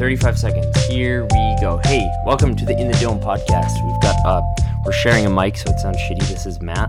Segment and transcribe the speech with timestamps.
[0.00, 0.86] 35 seconds.
[0.86, 1.78] Here we go.
[1.84, 3.84] Hey, welcome to the In the Dome podcast.
[3.84, 4.40] We've got uh
[4.86, 6.26] we're sharing a mic so it sounds shitty.
[6.26, 6.88] This is Matt.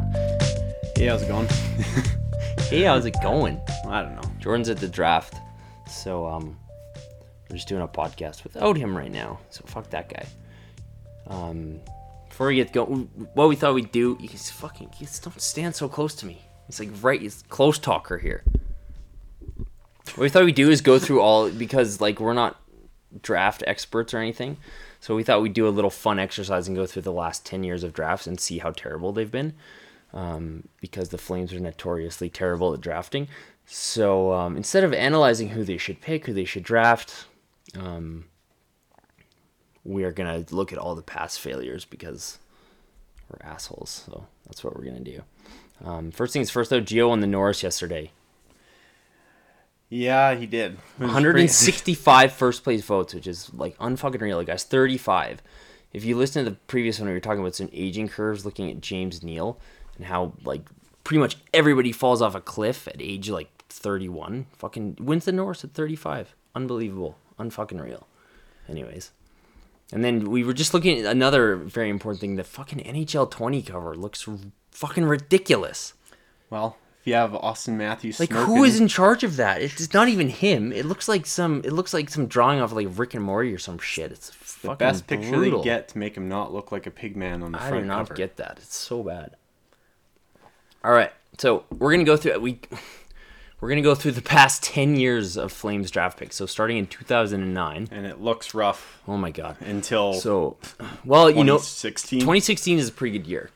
[0.96, 1.50] Hey, how's it going?
[2.70, 3.60] Hey, how's it going?
[3.86, 4.32] I don't know.
[4.40, 5.36] Jordan's at the draft.
[5.90, 6.58] So um
[7.50, 9.40] we're just doing a podcast without him right now.
[9.50, 10.26] So fuck that guy.
[11.28, 11.82] Um
[12.30, 15.90] before we get going what we thought we'd do, he's fucking he's don't stand so
[15.90, 16.46] close to me.
[16.66, 18.46] He's like right he's close talker here.
[20.16, 22.58] What we thought we'd do is go through all because like we're not
[23.22, 24.58] draft experts or anything.
[25.00, 27.64] So we thought we'd do a little fun exercise and go through the last 10
[27.64, 29.54] years of drafts and see how terrible they've been.
[30.14, 33.30] Um, because the Flames are notoriously terrible at drafting.
[33.66, 37.26] So um, instead of analyzing who they should pick, who they should draft,
[37.80, 38.26] um,
[39.84, 42.40] we are going to look at all the past failures because
[43.30, 44.04] we're assholes.
[44.06, 45.24] So that's what we're going to do.
[45.84, 48.12] Um, first things first, though, Gio won the Norris yesterday.
[49.94, 50.74] Yeah, he did.
[51.00, 54.42] It was 165 first place votes, which is like unfucking real.
[54.44, 55.42] Guys, 35.
[55.92, 58.72] If you listen to the previous one, we were talking about some aging curves, looking
[58.72, 59.60] at James Neal
[59.98, 60.62] and how like
[61.04, 64.46] pretty much everybody falls off a cliff at age like 31.
[64.58, 66.36] Fucking wins the Norris at 35.
[66.56, 67.18] Unbelievable.
[67.38, 68.08] Unfucking real.
[68.70, 69.12] Anyways.
[69.92, 72.38] And then we were just looking at another very important thing.
[72.38, 74.38] The fucking NHL 20 cover looks r-
[74.72, 75.94] fucking ridiculous.
[76.50, 79.62] Well, if you have Auston Matthews, Like smoking, who is in charge of that?
[79.62, 80.72] It's not even him.
[80.72, 81.62] It looks like some.
[81.66, 84.12] It looks like some drawing off like Rick and Morty or some shit.
[84.12, 85.60] It's the best picture brutal.
[85.62, 87.76] they get to make him not look like a pig man on the I front
[87.76, 88.14] I do not cover?
[88.14, 88.60] get that.
[88.62, 89.36] It's so bad.
[90.84, 92.60] All right, so we're gonna go through we.
[93.60, 96.36] We're gonna go through the past ten years of Flames draft picks.
[96.36, 97.90] So starting in 2009.
[97.92, 99.56] and it looks rough Oh my god.
[99.60, 100.58] until So,
[101.06, 102.22] well, you know, 2016.
[102.22, 103.52] 2016 is a pretty good year.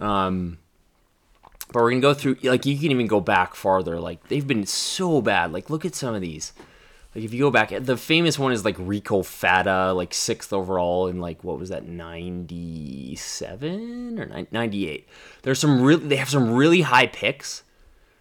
[0.00, 0.58] Um,
[1.72, 3.98] but we're gonna go through like you can even go back farther.
[3.98, 5.52] Like they've been so bad.
[5.52, 6.52] Like look at some of these.
[7.14, 11.06] Like if you go back, the famous one is like Rico Fata, like sixth overall
[11.06, 15.08] in like what was that, 97 or 98.
[15.42, 17.62] There's some really they have some really high picks.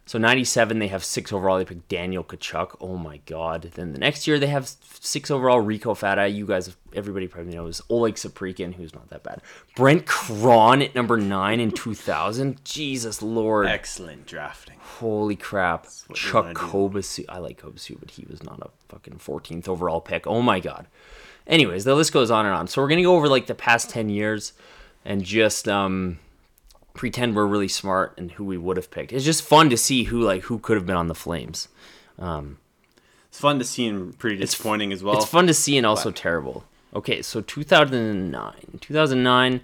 [0.05, 1.57] So 97 they have six overall.
[1.57, 2.75] They pick Daniel Tkachuk.
[2.81, 3.71] Oh my god.
[3.75, 4.67] Then the next year they have
[4.99, 6.27] six overall Rico Fata.
[6.27, 9.41] You guys, everybody probably knows Oleg Saprikin, who's not that bad.
[9.75, 12.63] Brent Krahn at number nine in 2000.
[12.65, 13.67] Jesus Lord.
[13.67, 14.77] excellent drafting.
[14.99, 15.87] Holy crap.
[16.13, 16.53] Chuck.
[16.53, 17.25] Kobasew.
[17.29, 20.27] I like Kobasew, but he was not a fucking 14th overall pick.
[20.27, 20.87] Oh my god.
[21.47, 22.67] Anyways, the list goes on and on.
[22.67, 24.53] So we're going to go over like the past 10 years
[25.05, 26.19] and just um
[26.93, 29.11] pretend we're really smart and who we would have picked.
[29.13, 31.67] It's just fun to see who like who could have been on the Flames.
[33.29, 35.15] It's fun to see and pretty disappointing as well.
[35.15, 36.65] It's fun to see and also terrible.
[36.95, 38.53] Okay, so 2009.
[38.79, 39.61] 2009,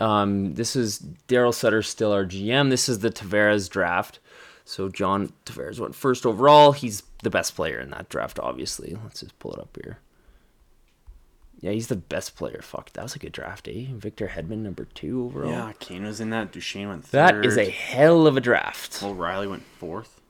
[0.00, 2.70] um, this is Daryl Sutter still our GM.
[2.70, 4.20] This is the Tavares draft.
[4.64, 6.72] So John Tavares went first overall.
[6.72, 8.96] He's the best player in that draft, obviously.
[9.04, 9.98] Let's just pull it up here.
[11.64, 12.60] Yeah, he's the best player.
[12.62, 13.86] Fuck, that was a good draft, eh?
[13.92, 15.50] Victor Hedman, number two overall.
[15.50, 16.52] yeah, Kane was in that.
[16.52, 17.36] Duchene went third.
[17.36, 19.02] That is a hell of a draft.
[19.02, 20.20] O'Reilly went fourth.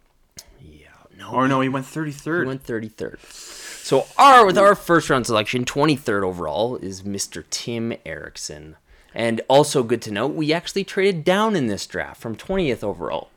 [0.62, 0.86] Yeah,
[1.18, 2.42] no, Or no, he went 33rd.
[2.42, 3.18] He went 33rd.
[3.20, 7.42] So our with our first round selection, 23rd overall, is Mr.
[7.50, 8.76] Tim Erixon.
[9.12, 13.30] And also good to note, we actually traded down in this draft from 20th overall.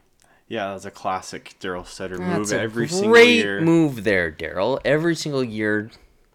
[0.48, 4.80] yeah, that was a classic Daryl Sutter move every single great move there, Daryl.
[4.86, 5.90] Every single year.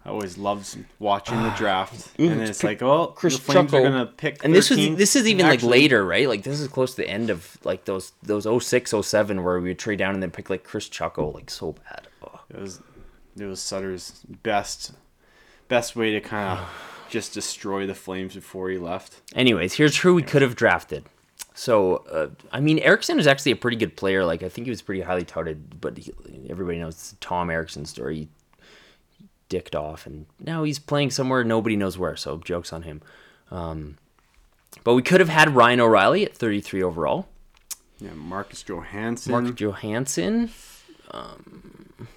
[0.05, 3.83] I always loved watching the draft, and then it's like, oh, Chris the Flames are
[3.83, 4.45] gonna pick.
[4.45, 4.97] And this was 13th.
[4.97, 6.29] this is even like later, right?
[6.29, 9.71] Like this is close to the end of like those those 06, 07 where we
[9.71, 12.09] would trade down and then pick like Kris Chucko, like so bad.
[12.23, 12.41] Ugh.
[12.51, 12.81] It was
[13.39, 14.93] it was Sutter's best
[15.69, 16.69] best way to kind of
[17.09, 19.21] just destroy the Flames before he left.
[19.37, 21.05] Anyways, here's who we could have drafted.
[21.55, 24.25] So, uh, I mean, Erixon is actually a pretty good player.
[24.25, 26.11] Like, I think he was pretty highly touted, but he,
[26.49, 28.17] everybody knows the Tom Erixon story.
[28.17, 28.29] He
[29.53, 32.17] dicked off, and now he's playing somewhere nobody knows where.
[32.17, 33.03] So, jokes on him.
[33.51, 33.99] Um,
[34.83, 37.29] but we could have had Ryan O'Reilly at 33 overall.
[38.01, 39.31] Yeah, Marcus Johansson.
[39.31, 40.51] Mark Johansson.
[41.11, 42.09] Um,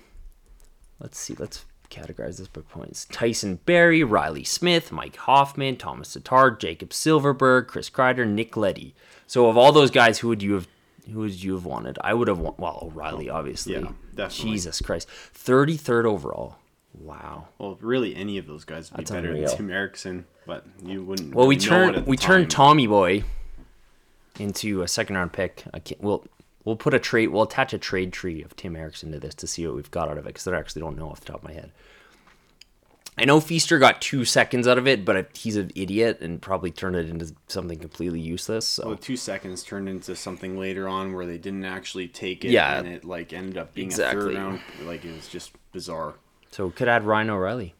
[1.01, 1.35] let's see.
[1.37, 3.03] Let's categorize this by points.
[3.11, 8.95] Tyson Barrie, Reilly Smith, Mike Hoffman, Tomas Tatar, Jakob Silfverberg, Chris Kreider, Nick Leddy.
[9.27, 10.69] So of all those guys, who would you have?
[11.11, 11.99] Who would you have wanted?
[12.01, 13.73] I would have well O'Reilly, obviously.
[13.73, 14.53] yeah, definitely.
[14.53, 16.55] Jesus Christ, thirty third overall.
[16.99, 17.47] Wow.
[17.59, 19.47] well, really, any of those guys would That's be better unreal.
[19.49, 21.33] than Tim Erixon, but you wouldn't.
[21.35, 22.67] Well, we know it at turned the we turned time.
[22.67, 23.23] Tommy Boy
[24.39, 25.63] into a second round pick.
[25.73, 26.25] I can't, we'll
[26.63, 27.27] we'll put a trade.
[27.27, 30.09] We'll attach a trade tree of Tim Erixon to this to see what we've got
[30.09, 31.71] out of it because I actually don't know off the top of my head.
[33.17, 36.69] I know Feaster got two seconds out of it, but he's an idiot and probably
[36.69, 38.67] turned it into something completely useless.
[38.67, 42.51] So Well, two seconds turned into something later on where they didn't actually take it,
[42.51, 42.77] Yeah.
[42.77, 44.21] and it like ended up being a Exactly.
[44.21, 44.59] third round.
[44.83, 46.15] Like it was just bizarre.
[46.55, 47.75] So we could add Ryan O'Reilly.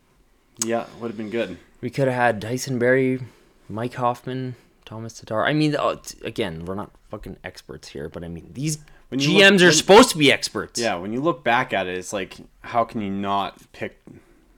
[0.66, 1.58] Yeah, would have been good.
[1.80, 3.22] We could have had Tyson Barrie,
[3.70, 5.46] Mike Hoffman, Tomas Tatar.
[5.46, 8.80] I mean, oh, again, we're not fucking experts here, but I mean, these
[9.14, 10.78] GMs look- are when- supposed to be experts.
[10.78, 13.98] Yeah, when you look back at it, it's like, how can you not pick?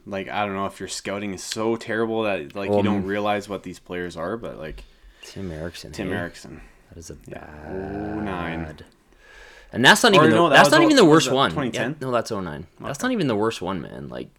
[0.07, 3.05] Like, I don't know if your scouting is so terrible that like you don't Um,
[3.05, 4.83] realize what these players are, but like
[5.21, 5.93] Tim Erixon.
[5.93, 6.15] Tim hey?
[6.15, 6.61] Erixon.
[6.89, 7.45] That is a Yeah.
[7.45, 8.23] bad.
[8.25, 8.77] 09.
[9.73, 11.35] And that's not Or even no, the, that that's not o- even the worst that
[11.35, 11.49] one.
[11.51, 11.91] 2010?
[11.91, 12.67] Yeah, no, that's 09.
[12.79, 14.07] That's not even the worst one, man.
[14.07, 14.29] Like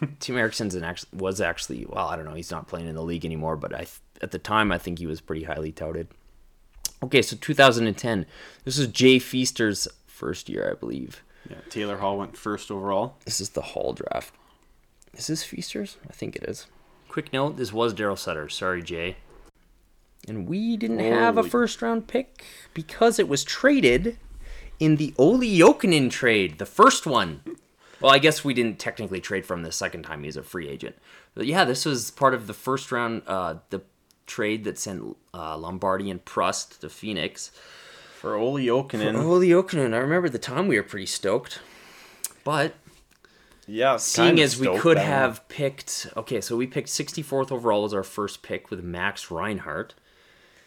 [0.20, 2.34] Tim Erixon's an actually was actually well, I don't know.
[2.34, 3.86] He's not playing in the league anymore, but I
[4.22, 6.08] at the time I think he was pretty highly touted.
[7.02, 8.24] Okay, so 2010.
[8.64, 11.22] This is Jay Feaster's first year, I believe.
[11.50, 13.16] Yeah, Taylor Hall went first overall.
[13.26, 14.32] This is the Hall draft.
[15.12, 15.98] Is this Feaster's?
[16.08, 16.66] I think it is.
[17.08, 18.48] Quick note: This was Daryl Sutter.
[18.48, 19.16] Sorry, Jay.
[20.26, 24.18] And we didn't have a first round pick because it was traded
[24.80, 27.42] in the Olli Jokinen trade, the first one.
[28.00, 30.68] Well, I guess we didn't technically trade from the second time he was a free
[30.68, 30.96] agent.
[31.34, 33.82] But yeah, this was part of the first round, uh, the
[34.26, 37.50] trade that sent uh, Lombardi and Prust to Phoenix.
[38.18, 39.22] For Olli Jokinen.
[39.22, 41.60] Olli Jokinen, I remember the time we were pretty stoked.
[42.42, 42.74] But
[43.66, 48.02] Yeah, seeing as we could have picked okay so we picked 64th overall as our
[48.02, 49.94] first pick with max reinhart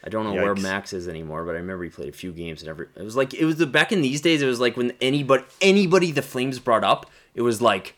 [0.07, 2.62] i don't know where max is anymore but i remember he played a few games
[2.62, 4.75] and every it was like it was the back in these days it was like
[4.77, 7.01] when anybody anybody the flames brought up
[7.36, 7.95] it was like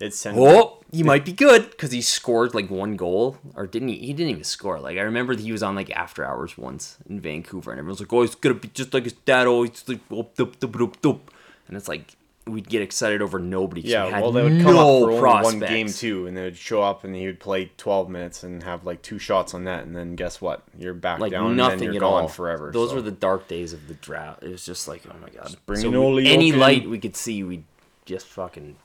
[0.00, 3.98] It's oh he might be good because he scored like one goal or didn't he?
[3.98, 4.78] He didn't even score.
[4.80, 8.00] Like i remember that he was on like after hours once in vancouver and everyone's
[8.00, 10.94] like oh he's gonna be just like his dad always like whoop, doop, doop, doop,
[11.04, 11.20] doop.
[11.66, 12.14] and it's like
[12.48, 15.42] we'd get excited over nobody Yeah, had well, they would come no up for only
[15.42, 18.62] one game too, and they would show up and he would play 12 minutes and
[18.62, 20.62] have like two shots on net, and then guess what?
[20.78, 22.70] You're back like down, and nothing then you're at gone all forever.
[22.72, 22.96] Those so.
[22.96, 24.42] were the dark days of the draft.
[24.42, 27.64] It was just like, oh my god, So we- any light we could see, we
[28.04, 28.76] just fucking.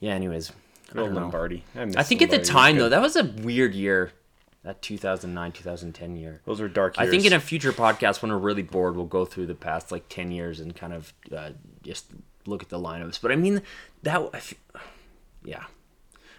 [0.00, 0.14] Yeah.
[0.14, 0.52] Anyways,
[0.90, 1.14] I, don't.
[1.14, 1.64] Lombardi.
[1.74, 2.36] I, I think at the Lombardi.
[2.36, 4.12] He was time though, that was a weird year.
[4.64, 6.40] That 2009, 2010 year.
[6.44, 7.08] those were dark years.
[7.08, 9.90] I think in a future podcast, when we're really bored, we'll go through the past
[9.90, 11.50] like 10 years and kind of uh,
[11.82, 12.12] just
[12.46, 13.20] look at the lineups.
[13.20, 13.62] But I mean,
[14.02, 14.54] that,
[15.44, 15.64] yeah.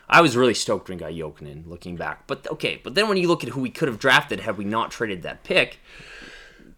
[0.09, 2.27] I was really stoked when got Jokinen looking back.
[2.27, 4.65] But okay, but then when you look at who we could have drafted had we
[4.65, 5.79] not traded that pick,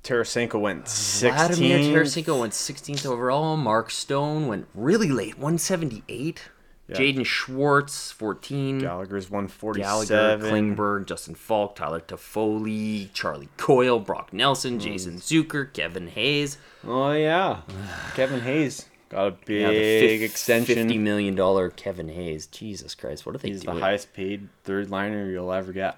[0.04, 1.34] Tarasenko went 16.
[1.34, 3.58] Vladimir Tarasenko went 16th overall.
[3.58, 6.50] Mark Stone went really late, 178.
[6.88, 8.78] Jaden Schwartz, 14.
[8.78, 10.08] Gallagher's 147.
[10.08, 14.80] Gallagher, Klingberg, Justin Faulk, Tyler Toffoli, Charlie Coyle, Brock Nelson, hmm.
[14.80, 16.60] Jason Zucker, Kevin Hayes.
[16.86, 17.62] Oh yeah,
[18.16, 20.76] Kevin Hayes got a big Yeah, fif- extension.
[20.76, 22.48] Fifty million dollar Kevin Hayes.
[22.48, 23.76] Jesus Christ, what are they He's doing?
[23.76, 25.98] the highest paid third liner you'll ever get.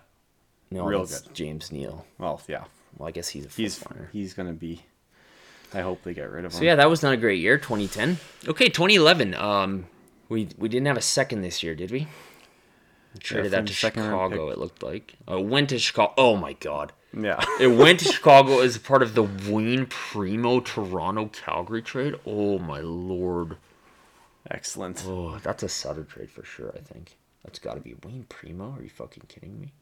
[0.72, 1.34] no, real that's good.
[1.34, 2.06] James Neal.
[2.18, 2.66] Well, yeah,
[2.98, 4.10] Well, I guess he's a he's liner.
[4.14, 4.84] he's gonna be.
[5.74, 6.58] I hope they get rid of him.
[6.60, 7.58] So yeah, that was not a great year.
[7.58, 8.18] 2010.
[8.48, 9.34] Okay, 2011.
[9.36, 9.88] Um,
[10.30, 12.08] we we didn't have a second this year, did we?
[13.14, 14.50] We traded that to Chicago.
[14.50, 15.16] It looked like.
[15.28, 16.14] Oh, went to Chicago.
[16.18, 16.94] Oh my God.
[17.14, 17.44] Yeah.
[17.60, 22.16] It went to Chicago as part of the Wayne Primeau Toronto Calgary trade.
[22.26, 23.58] Oh my lord.
[24.50, 25.04] Excellent.
[25.06, 26.72] Oh, that's a Sutter trade for sure.
[26.76, 28.76] I think that's got to be Wayne Primeau.
[28.78, 29.74] Are you fucking kidding me?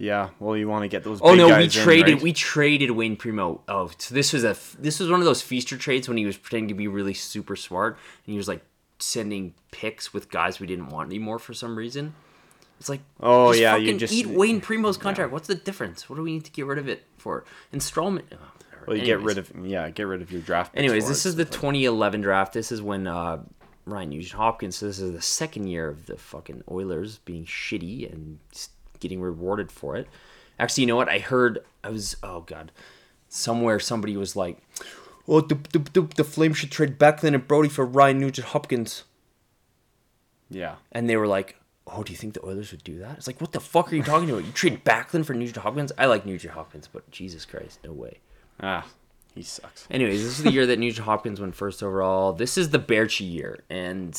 [0.00, 0.30] Yeah.
[0.38, 1.20] Well, you want to get those.
[1.22, 2.14] Oh no, we in, traded.
[2.14, 2.22] right?
[2.22, 3.60] We traded Wayne Primeau.
[3.68, 6.38] Oh, so this was a this was one of those feaster trades when he was
[6.38, 8.62] pretending to be really super smart and he was like
[8.98, 12.14] sending picks with guys we didn't want anymore for some reason.
[12.80, 15.30] It's like Oh, yeah, you just- eat Wayne Primeau's contract.
[15.30, 16.08] What's the difference?
[16.08, 17.44] What do we need to get rid of it for?
[17.74, 18.22] Strawman.
[18.32, 18.36] oh.
[18.86, 20.76] Well, you get rid of yeah, get rid of your draft.
[20.76, 22.54] Anyways, this is the 2011 draft.
[22.54, 23.42] This is when uh,
[23.84, 24.76] Ryan Nugent Hopkins.
[24.76, 28.38] So this is the second year of the fucking Oilers being shitty and
[28.98, 30.08] getting rewarded for it.
[30.58, 31.08] Actually, you know what?
[31.08, 32.72] I heard I was oh god,
[33.28, 34.58] somewhere somebody was like,
[35.28, 39.04] "Oh, the the, the, the Flames should trade Backlund and Brodie for Ryan Nugent Hopkins,"
[40.48, 40.76] yeah.
[40.90, 41.56] and they were like.
[41.92, 43.16] Oh, do you think the Oilers would do that?
[43.18, 44.44] It's like, what the fuck are you talking about?
[44.44, 45.92] You trade Backlund for Nugent Hopkins?
[45.98, 48.18] I like Nugent Hopkins, but Jesus Christ, no way.
[48.62, 48.86] Ah,
[49.34, 49.86] he sucks.
[49.90, 52.32] Anyways, this is the year that Nugent Hopkins went first overall.
[52.32, 54.14] This is the Baertschi year, and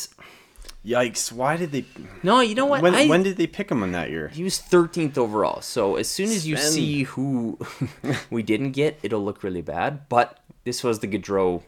[0.86, 1.32] Yikes!
[1.32, 1.86] Why did they?
[2.24, 2.82] no, you know what?
[2.82, 4.30] When I- when did they pick him on that year?
[4.30, 5.62] he was 13th overall.
[5.62, 7.60] So as soon as you see who
[8.32, 10.10] we didn't get, it'll look really bad.
[10.10, 11.62] But this was the Gaudreau.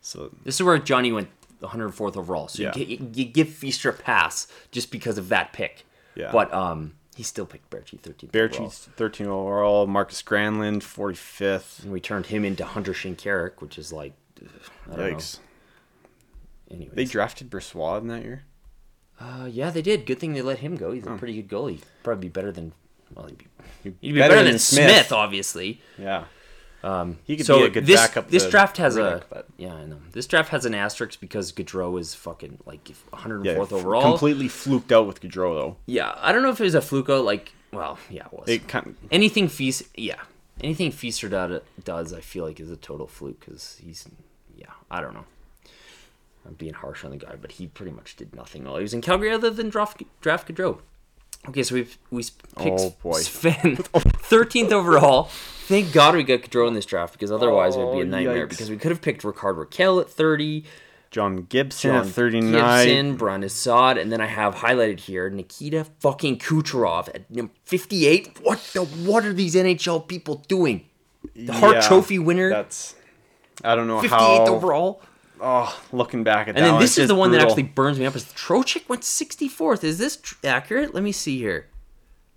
[0.00, 1.28] So This is where Johnny went
[1.62, 2.48] 104th overall.
[2.48, 2.72] So Yeah.
[2.76, 5.84] you, you, you give Feaster a pass just because of that pick.
[6.14, 6.30] Yeah.
[6.32, 8.34] But um, he still picked Baertschi 13th.
[8.34, 8.68] overall.
[8.70, 9.86] Baertschi 13 overall.
[9.86, 11.82] Markus Granlund 45th.
[11.84, 14.12] And we turned him into Hunter Shinkaruk, which is like,
[14.92, 15.38] I don't Yikes!
[15.38, 16.74] know.
[16.76, 16.94] Anyways.
[16.94, 18.44] They drafted Brossoit in that year.
[19.20, 20.06] Uh, yeah, they did.
[20.06, 20.92] Good thing they let him go.
[20.92, 21.80] He's a pretty good goalie.
[22.04, 22.72] Probably be better than
[23.14, 23.46] well, he'd be,
[23.82, 25.12] He'd he'd be better, than, Smith.
[25.12, 25.80] obviously.
[25.98, 26.24] Yeah.
[26.84, 29.46] Um, He could so be a good this, backup This draft has Riddick, a but-
[29.56, 29.98] yeah, I know.
[30.12, 34.02] This draft has an asterisk because Gaudreau is fucking like 104th Yeah, f- overall.
[34.02, 35.76] completely fluked out with Gaudreau though.
[35.86, 37.24] Yeah, I don't know if it was a fluke out.
[37.24, 38.48] Like, well, yeah, it was.
[38.48, 40.20] It kind anything Feast, yeah,
[40.60, 44.06] anything Feaster does, does I feel like is a total fluke because he's,
[44.56, 45.24] yeah, I don't know.
[46.46, 48.94] I'm being harsh on the guy, but he pretty much did nothing while he was
[48.94, 50.78] in Calgary other than draft draft Gaudreau.
[51.48, 52.22] Okay, so we've we
[52.56, 53.20] oh, picked Oh, boy.
[53.20, 55.24] Sven, 13th overall.
[55.24, 58.04] Thank God we got Gaudreau in this draft because otherwise it would be a Oh,
[58.04, 58.46] nightmare.
[58.46, 58.50] yikes.
[58.50, 60.64] Because we could have picked Rickard Rakell at 30,
[61.10, 62.52] John Gibson John at 39.
[62.86, 67.22] Gibson, Brandon Saad, and then I have highlighted here Nikita fucking Kucherov at
[67.64, 68.38] 58.
[68.42, 68.84] What the?
[68.84, 70.86] What are these NHL people doing?
[71.34, 72.94] The Hart Yeah, Trophy winner, That's
[73.64, 74.46] I don't know 58th how.
[74.54, 75.02] overall.
[75.40, 77.98] Oh, looking back at And that, And then this is the one that actually burns
[77.98, 78.16] me up.
[78.16, 79.84] Is Trocheck went 64th?
[79.84, 80.94] Is this tr- accurate?
[80.94, 81.66] Let me see here.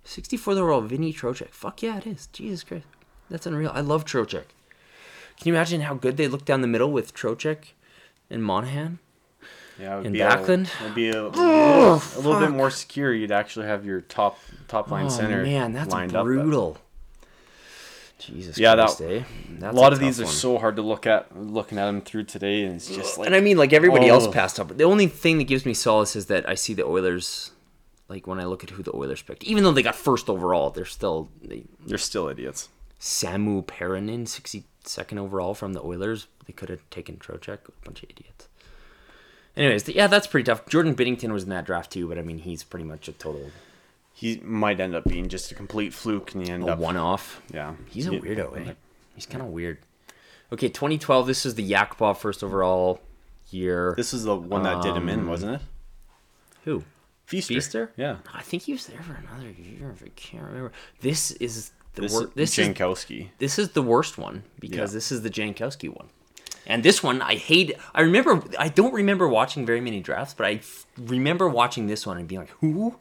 [0.04, 1.50] 64th overall, Vinny Trocheck.
[1.50, 2.26] Fuck yeah, it is.
[2.28, 2.86] Jesus Christ,
[3.30, 3.70] that's unreal.
[3.74, 4.44] I love Trocheck.
[5.38, 7.72] Can you imagine how good they look down the middle with Trocheck
[8.30, 8.98] and Monahan?
[9.78, 10.80] yeah, it would in be Backlund?
[10.80, 11.42] A, it'd be a, little,
[11.94, 13.12] a little bit more secure.
[13.12, 16.26] You'd actually have your top top line Oh center man, that's lined up.
[18.26, 19.22] Jesus Yeah, that- eh?
[19.62, 21.36] A lot of these tough are so hard to look at.
[21.36, 24.26] Looking at them through today, and it's just like And I mean, like everybody else
[24.26, 24.32] Oh.
[24.32, 24.76] passed up.
[24.76, 27.50] The only thing that gives me solace is that I see the Oilers.
[28.08, 30.70] Like when I look at who the Oilers picked, even though they got first overall,
[30.70, 32.68] they're still they, they're still idiots.
[33.00, 36.26] Samu Perhonen, sixty second overall from the Oilers.
[36.46, 37.58] They could have taken Trocheck.
[37.68, 38.48] A bunch of idiots.
[39.56, 40.66] Anyways, yeah, that's pretty tough.
[40.66, 43.50] Jordan Binnington was in that draft too, but I mean, he's pretty much a total
[44.14, 46.96] He might end up being just a complete fluke, and he end a up one
[46.96, 47.40] off.
[47.52, 48.72] Yeah, He's a weirdo, eh?
[49.14, 49.78] He's kind of weird.
[50.52, 51.26] Okay, 2012.
[51.26, 53.00] This is the Yakupov first overall
[53.50, 53.94] year.
[53.96, 55.60] This is the one that did him in, Um, wasn't it?
[56.64, 56.84] Who?
[57.26, 57.54] Feaster.
[57.54, 57.92] Feaster?
[57.96, 58.16] Yeah.
[58.34, 59.94] I think he was there for another year.
[60.04, 60.72] I can't remember.
[61.00, 63.30] This is the This, wor- this is Jankowski.
[63.38, 64.94] this is the worst one because Yeah.
[64.96, 66.08] this is the Jankowski one.
[66.66, 67.74] And this one I hate.
[67.94, 68.42] I remember.
[68.58, 72.28] I don't remember watching very many drafts, but I f- remember watching this one and
[72.28, 72.96] being like, "Who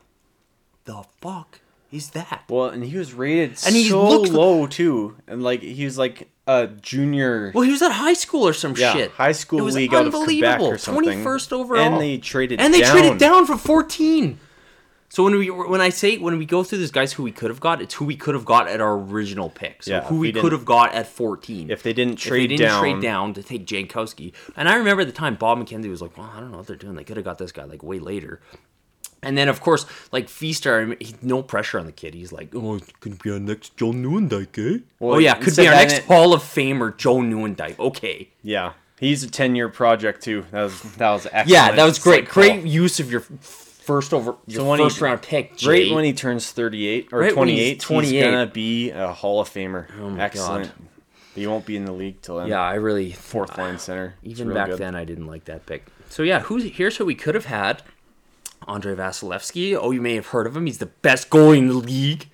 [0.86, 1.60] the fuck
[1.92, 5.62] is that?" Well, and he was rated And he so looked- low too, and like
[5.62, 7.52] he was like a junior.
[7.54, 9.12] Well, he was at high school or some yeah, shit.
[9.12, 10.78] high school It was league out of Quebec unbelievable.
[10.78, 11.24] something.
[11.24, 11.82] 21st overall.
[11.82, 12.92] and they traded and they down.
[12.98, 14.40] traded down for 14
[15.08, 17.50] so when we when i say when we go through these guys who we could
[17.50, 20.18] have got it's who we could have got at our original pick so Yeah, who
[20.20, 22.82] we, we could have got at 14 If they didn't If trade they didn't down,
[22.82, 26.18] trade down to take jankowski and i remember at the time bob mckenzie was like
[26.18, 28.00] well i don't know what they're doing they could have got this guy like way
[28.00, 28.42] later
[29.24, 32.14] and then, of course, like Feaster, I mean, he, no pressure on the kid.
[32.14, 35.56] He's like, "Oh, it could be our next Joe Nieuwendyk, eh?" Well, oh yeah, could
[35.56, 37.78] be our next in- Hall of Famer, Joe Nieuwendyk.
[37.80, 40.46] Okay, yeah, he's a ten-year project too.
[40.52, 41.50] That was that was excellent.
[41.50, 42.26] Yeah, that was great.
[42.26, 45.58] like, Great oh, use of your first over your So when he- first round pick.
[45.58, 45.68] Jay.
[45.88, 49.40] Right when he turns thirty-eight or Right when he's twenty-eight, he's gonna be a Hall
[49.42, 49.88] of Famer.
[50.00, 50.66] Oh excellent.
[50.68, 50.74] God.
[51.34, 52.48] He won't be in the league till then.
[52.48, 54.16] yeah, I really fourth line center.
[54.22, 54.80] It's even back good.
[54.80, 55.86] then I didn't like that pick.
[56.10, 57.84] So yeah, who's here's who we could have had.
[58.68, 59.78] Andrei Vasilevskiy.
[59.80, 60.66] Oh, you may have heard of him.
[60.66, 62.28] He's the best goalie in the league.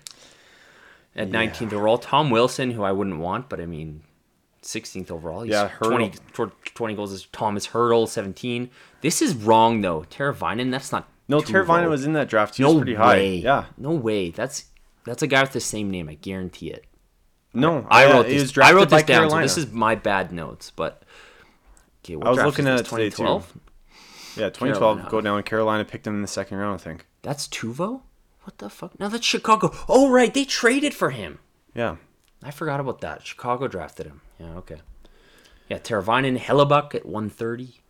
[1.15, 4.03] At 19th overall, Tom Wilson, who I wouldn't want, but I mean,
[4.61, 5.41] 16th overall.
[5.41, 8.69] He's Yeah, 20, 20 goals is Tomas Hertl, 17.
[9.01, 10.05] This is wrong though.
[10.11, 11.07] Teravainen, that's not.
[11.27, 12.55] No, Teravainen was in that draft.
[12.57, 13.15] He no was pretty high.
[13.15, 13.35] way.
[13.37, 13.65] Yeah.
[13.77, 14.29] no way.
[14.29, 14.65] That's
[15.05, 16.07] that's a guy with the same name.
[16.07, 16.85] I guarantee it.
[17.53, 18.57] No, I yeah, wrote this.
[18.57, 19.29] I wrote this down.
[19.29, 21.03] So this is my bad notes, but
[22.05, 22.13] okay.
[22.13, 22.87] I was looking at this?
[22.87, 23.23] it today, too.
[23.23, 23.57] 2012?
[24.39, 24.79] Yeah, 2012.
[24.79, 25.09] Carolina.
[25.09, 25.37] Go down.
[25.37, 27.05] In Carolina picked him in the second round, I think.
[27.21, 28.01] That's Teuvo.
[28.43, 28.97] What the fuck?
[28.99, 29.75] No, that's Chicago.
[29.89, 31.39] Oh right, they traded for him.
[31.73, 31.97] Yeah.
[32.43, 33.25] I forgot about that.
[33.25, 34.21] Chicago drafted him.
[34.39, 34.77] Yeah, okay.
[35.69, 37.81] Yeah, Teravainen, Hellebuyck at 130.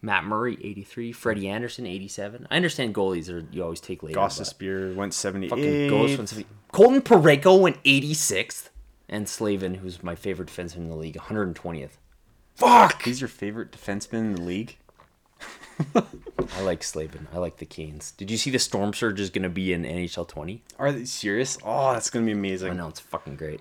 [0.00, 1.12] Matt Murray, 83.
[1.12, 2.46] Freddie Andersen, 87.
[2.50, 4.18] I understand goalies are you always take later.
[4.18, 5.50] Gossa Spear went 78.
[5.50, 6.48] fucking goals went 70.
[6.72, 8.70] Colton Parayko went 86th.
[9.08, 11.96] And Slavin, who's my favorite defenseman in the league, 120th.
[12.54, 13.02] Fuck!
[13.02, 14.76] He's your favorite defenseman in the league?
[16.56, 17.28] I like Slavin.
[17.32, 18.12] I like the Canes.
[18.12, 20.62] Did you see the Storm Surge is going to be in NHL 20?
[20.78, 21.58] Are they serious?
[21.64, 22.70] Oh, that's going to be amazing.
[22.70, 23.60] I know, it's fucking great.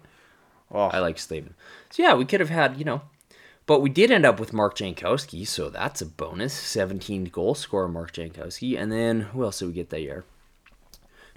[0.71, 1.53] Oh, I like Slavin.
[1.89, 3.01] So yeah, we could have had, you know,
[3.65, 6.53] but we did end up with Mark Jankowski, so that's a bonus.
[6.53, 8.79] 17 goal scorer Mark Jankowski.
[8.79, 10.23] And then who else did we get that year?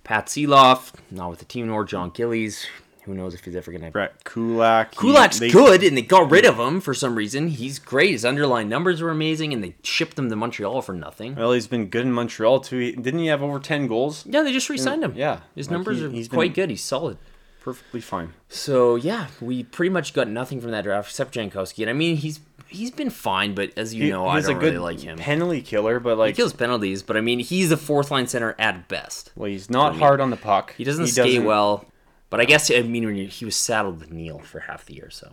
[0.05, 2.67] Pat Sieloff, not with the team nor John Gillies.
[3.05, 4.95] Who knows if he's ever gonna Brett Kulak.
[4.95, 7.49] he- Kulak's they- good, and they got rid of him for some reason.
[7.49, 8.11] He's great.
[8.11, 11.35] His underlying numbers were amazing, and they shipped him to Montreal for nothing.
[11.35, 12.93] Well, he's been good in Montreal too.
[12.93, 14.25] Didn't he have over 10 goals?
[14.27, 15.15] Yeah, they just re-signed him.
[15.17, 16.71] Yeah, his like numbers he- are he's quite been- good.
[16.71, 17.17] He's solid.
[17.63, 18.33] Perfectly fine.
[18.49, 22.17] So yeah, we pretty much got nothing from that draft except Jankowski, and I mean
[22.17, 24.79] he's he's been fine, but as you He- know, I he's don't a good really
[24.95, 25.19] like him.
[25.19, 28.55] penalty killer, but like He kills penalties, but I mean he's a fourth line center
[28.59, 29.33] at best.
[29.37, 29.99] well, he's not me.
[29.99, 30.75] hard on the puck.
[30.79, 31.85] He doesn't skate well,
[32.31, 34.95] but I guess I mean when you, he was saddled with Neal for half the
[34.95, 35.33] year, so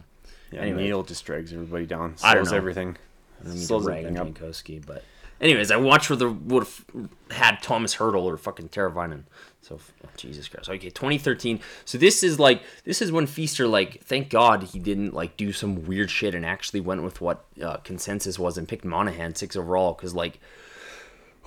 [0.52, 0.84] Yeah, Anyway.
[0.84, 2.16] Neal just drags everybody down.
[2.24, 2.58] I don't Slows know.
[2.58, 2.98] everything.
[3.40, 4.52] I don't mean Slows to rag on everything up.
[4.52, 5.04] Jankowski, but
[5.40, 6.86] anyways, I watched where the would have
[7.32, 9.24] had Tomas Hertl or fucking Teravainen.
[9.62, 10.70] So oh, Jesus Christ.
[10.70, 11.60] Okay, 2013.
[11.86, 15.52] So this is like this is when Feaster like thank God he didn't like do
[15.52, 19.56] some weird shit and actually went with what uh, consensus was and picked Monahan six
[19.56, 20.40] overall because like.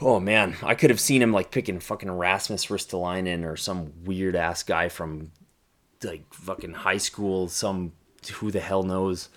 [0.03, 4.35] Oh man, I could have seen him like picking fucking Rasmus Ristolainen or some weird
[4.35, 5.31] ass guy from
[6.03, 7.93] like fucking high school, some
[8.35, 9.29] who the hell knows,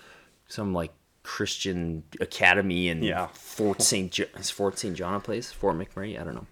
[0.48, 0.92] some like
[1.22, 3.26] Christian academy in Yeah.
[3.34, 4.10] Fort St.
[4.12, 4.96] Jo- is Fort St.
[4.96, 5.50] John place?
[5.52, 6.18] Fort McMurray?
[6.20, 6.46] I don't know.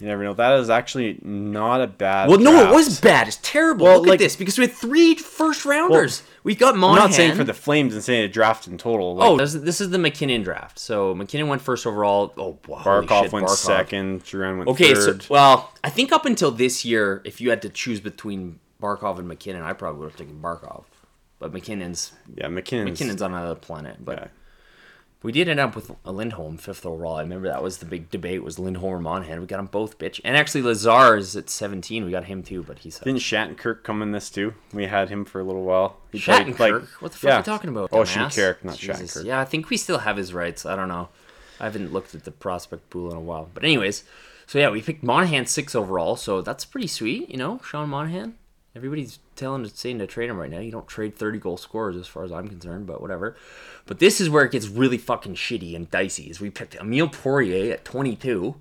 [0.00, 0.32] You never know.
[0.34, 2.28] That is actually not a bad.
[2.28, 3.26] Well, no, it was bad.
[3.26, 3.84] It's terrible.
[3.86, 6.22] Well, Look like- at this because we had three first rounders.
[6.44, 9.16] we got I'm not saying for the Flames and saying a draft in total.
[9.16, 10.78] Like, oh, this, this is the MacKinnon draft.
[10.78, 12.32] So MacKinnon went first overall.
[12.36, 13.56] Oh, wow, Barkov shit, went Barkov.
[13.56, 14.24] second.
[14.24, 15.22] Drouin went Okay, third.
[15.22, 19.18] so well, I think up until this year, if you had to choose between Barkov
[19.18, 20.84] and MacKinnon, I probably would have taken Barkov.
[21.40, 22.90] But MacKinnon's yeah, MacKinnon's.
[22.90, 23.96] MacKinnon's on another planet.
[24.04, 24.26] But yeah.
[25.22, 27.16] We did end up with a Lindholm fifth overall.
[27.16, 29.40] I remember that was the big debate was Lindholm or Monahan.
[29.40, 30.20] We got them both, bitch.
[30.24, 32.04] And actually, Lazar is at 17.
[32.04, 34.54] We got him too, but he's Didn't Shattenkirk come in this too?
[34.72, 35.96] We had him for a little while.
[36.12, 37.34] He played, like- what the fuck yeah.
[37.34, 37.88] are you talking about?
[37.92, 38.02] Oh?
[38.02, 39.16] Shattenkirk, not Jesus.
[39.16, 39.24] Shattenkirk.
[39.24, 40.64] Yeah, I think we still have his rights.
[40.64, 41.08] I don't know.
[41.60, 43.50] I haven't looked at the prospect pool in a while.
[43.52, 44.04] But anyways,
[44.46, 48.34] so yeah, we picked Monahan six overall, so that's pretty sweet, you know, Sean Monahan.
[48.78, 50.60] Everybody's telling saying to trade him right now.
[50.60, 53.34] You don't trade 30 goal scorers as far as I'm concerned, but whatever.
[53.86, 56.30] But this is where it gets really fucking shitty and dicey.
[56.30, 58.54] Is we picked Emile Poirier at 22.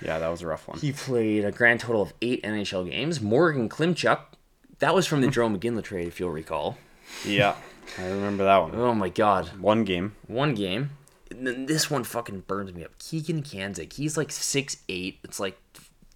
[0.00, 0.78] Yeah, that was a rough one.
[0.78, 3.20] He played a grand total of eight NHL games.
[3.20, 4.20] Morgan Klimchuk,
[4.78, 6.78] that was from the Joe McGinley trade, if you'll recall.
[7.26, 7.56] yeah,
[7.98, 8.76] I remember that one.
[8.76, 9.48] Oh my god.
[9.60, 10.14] One game.
[10.28, 10.90] one game.
[11.32, 12.96] And then this one fucking burns me up.
[13.00, 15.18] Keegan Kanzig, he's like six eight.
[15.24, 15.58] It's like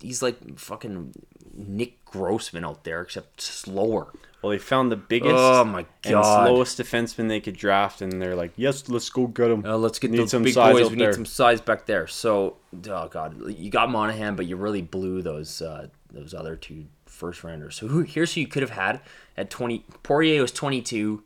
[0.00, 1.12] he's like fucking
[1.58, 4.12] Nick Grossman out there, except slower.
[4.42, 8.36] Well, they found the biggest Oh my and slowest defenseman they could draft, and they're
[8.36, 10.90] like, "Yes, let's go get him." Uh, let's get Need those some big size boys.
[10.90, 11.08] We there.
[11.08, 12.06] need some size back there.
[12.06, 12.56] So,
[12.88, 17.42] oh god, you got Monahan, but you really blew those uh, those other two first
[17.42, 17.74] rounders.
[17.74, 19.00] So who, here's who you could have had
[19.36, 19.84] at twenty.
[20.04, 21.24] Poirier was twenty two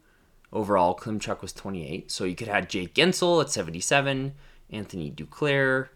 [0.51, 0.97] overall.
[0.97, 2.11] Klimchuk was twenty eight.
[2.11, 4.33] So you could have had Jake Guentzel at seventy seven,
[4.71, 5.89] Anthony Duclair,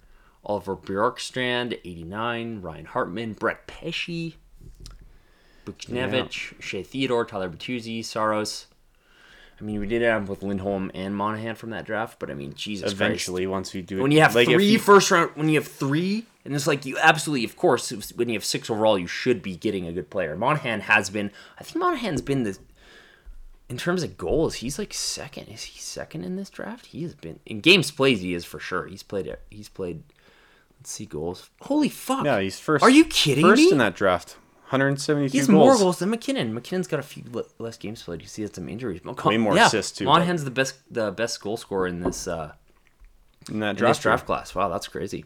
[0.46, 4.36] Oliver Bjorkstrand eighty nine, Ryan Hartman, Brett Pesce,
[5.64, 8.66] Buchnevich, Shea Theodore, Tyler Bertuzzi, Saros.
[9.60, 12.52] I mean, we did have with Lindholm and Monahan from that draft, but I mean,
[12.54, 15.30] Jesus Christ Eventually, once we do it, when you have like, three you- first round,
[15.34, 18.68] when you have three, and it's like you absolutely, of course, when you have six
[18.68, 20.36] overall, you should be getting a good player.
[20.36, 22.58] Monahan has been, I think Monahan's been the,
[23.70, 25.48] in terms of goals, he's like second.
[25.48, 26.86] Is he second in this draft?
[26.86, 28.18] He has been in games played.
[28.18, 28.86] He is for sure.
[28.86, 29.34] He's played.
[29.50, 30.02] He's played.
[30.86, 31.50] See goals.
[31.62, 32.24] Holy fuck!
[32.24, 32.84] yeah, he's first.
[32.84, 33.72] Are you kidding first me?
[33.72, 34.36] in that draft,
[34.70, 35.56] 172 He has goals.
[35.56, 36.54] more goals than MacKinnon.
[36.54, 38.22] MacKinnon's got a few le- less games played.
[38.22, 39.00] You see, had some injuries.
[39.04, 42.28] Way more yeah, assists, too, but- Monahan's the best, the best goal scorer in this.
[42.28, 42.52] Uh,
[43.50, 43.96] in that in draft.
[43.98, 44.54] this draft class.
[44.54, 45.24] Wow, that's crazy.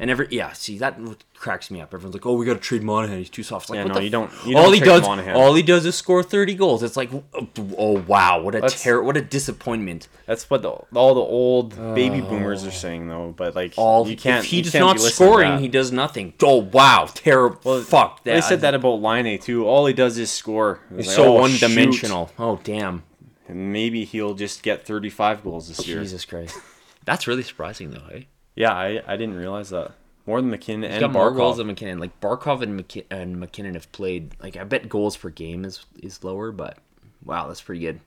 [0.00, 0.96] And every yeah, see that
[1.34, 1.92] cracks me up.
[1.92, 3.18] Everyone's like, "Oh, we got to trade Monahan.
[3.18, 5.02] He's too soft." Like, Yeah, what no, you don't- you all don't he trade does,
[5.02, 5.34] Monahan.
[5.34, 6.84] all he does is score thirty goals.
[6.84, 10.06] It's like, oh, oh, wow, what a That's- what a disappointment.
[10.26, 12.28] That's what the, all the old baby oh.
[12.28, 13.34] boomers are saying, though.
[13.36, 14.44] But like, All you can't.
[14.44, 16.34] if he can't not be listening to scoring, he does nothing.
[16.44, 17.80] Oh wow, terrible.
[17.82, 18.34] Fuck that.
[18.34, 19.66] They said that about Laine too.
[19.66, 20.78] All he does is score.
[20.90, 22.30] It's He's like, so oh, one dimensional.
[22.38, 23.02] Oh damn,
[23.48, 26.00] And maybe he'll just get 35 goals this year.
[26.00, 26.56] Jesus Christ.
[27.04, 28.04] That's really surprising though.
[28.08, 28.28] Hey,
[28.58, 29.92] Yeah, I, I didn't realize that.
[30.26, 31.36] More than MacKinnon he's and got more Barkov.
[31.36, 31.98] goals than MacKinnon.
[32.00, 34.34] Like Barkov and, McKin- and MacKinnon have played.
[34.42, 36.76] Like I bet goals per game is is lower, but
[37.24, 38.00] wow, that's pretty good.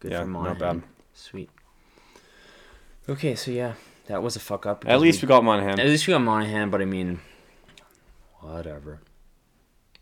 [0.00, 0.78] Good Yeah, for not Monahan.
[0.78, 0.88] bad.
[1.12, 1.50] Sweet.
[3.08, 3.74] Okay, so yeah,
[4.06, 4.84] that was a fuck up.
[4.86, 5.78] At least we got Monahan.
[5.80, 7.20] at least we got Monahan, but I mean,
[8.40, 9.00] whatever.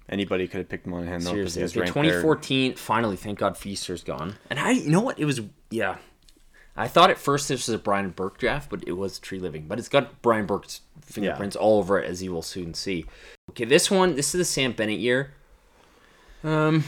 [0.08, 2.04] Anybody could have picked Monahan though Seriously, okay, ranked there.
[2.04, 2.74] 2014.
[2.76, 4.34] Finally, thank God Feaster's gone.
[4.50, 5.18] And I, you know what?
[5.18, 5.40] It was
[5.70, 5.96] yeah.
[6.76, 9.68] I thought at first this was a Brian Burke draft, but it was Treliving.
[9.68, 13.06] But it's got Brian Burke's fingerprints all over it, as you will soon see.
[13.50, 15.34] Okay, this one, this is the Sam Bennett year.
[16.42, 16.84] Um,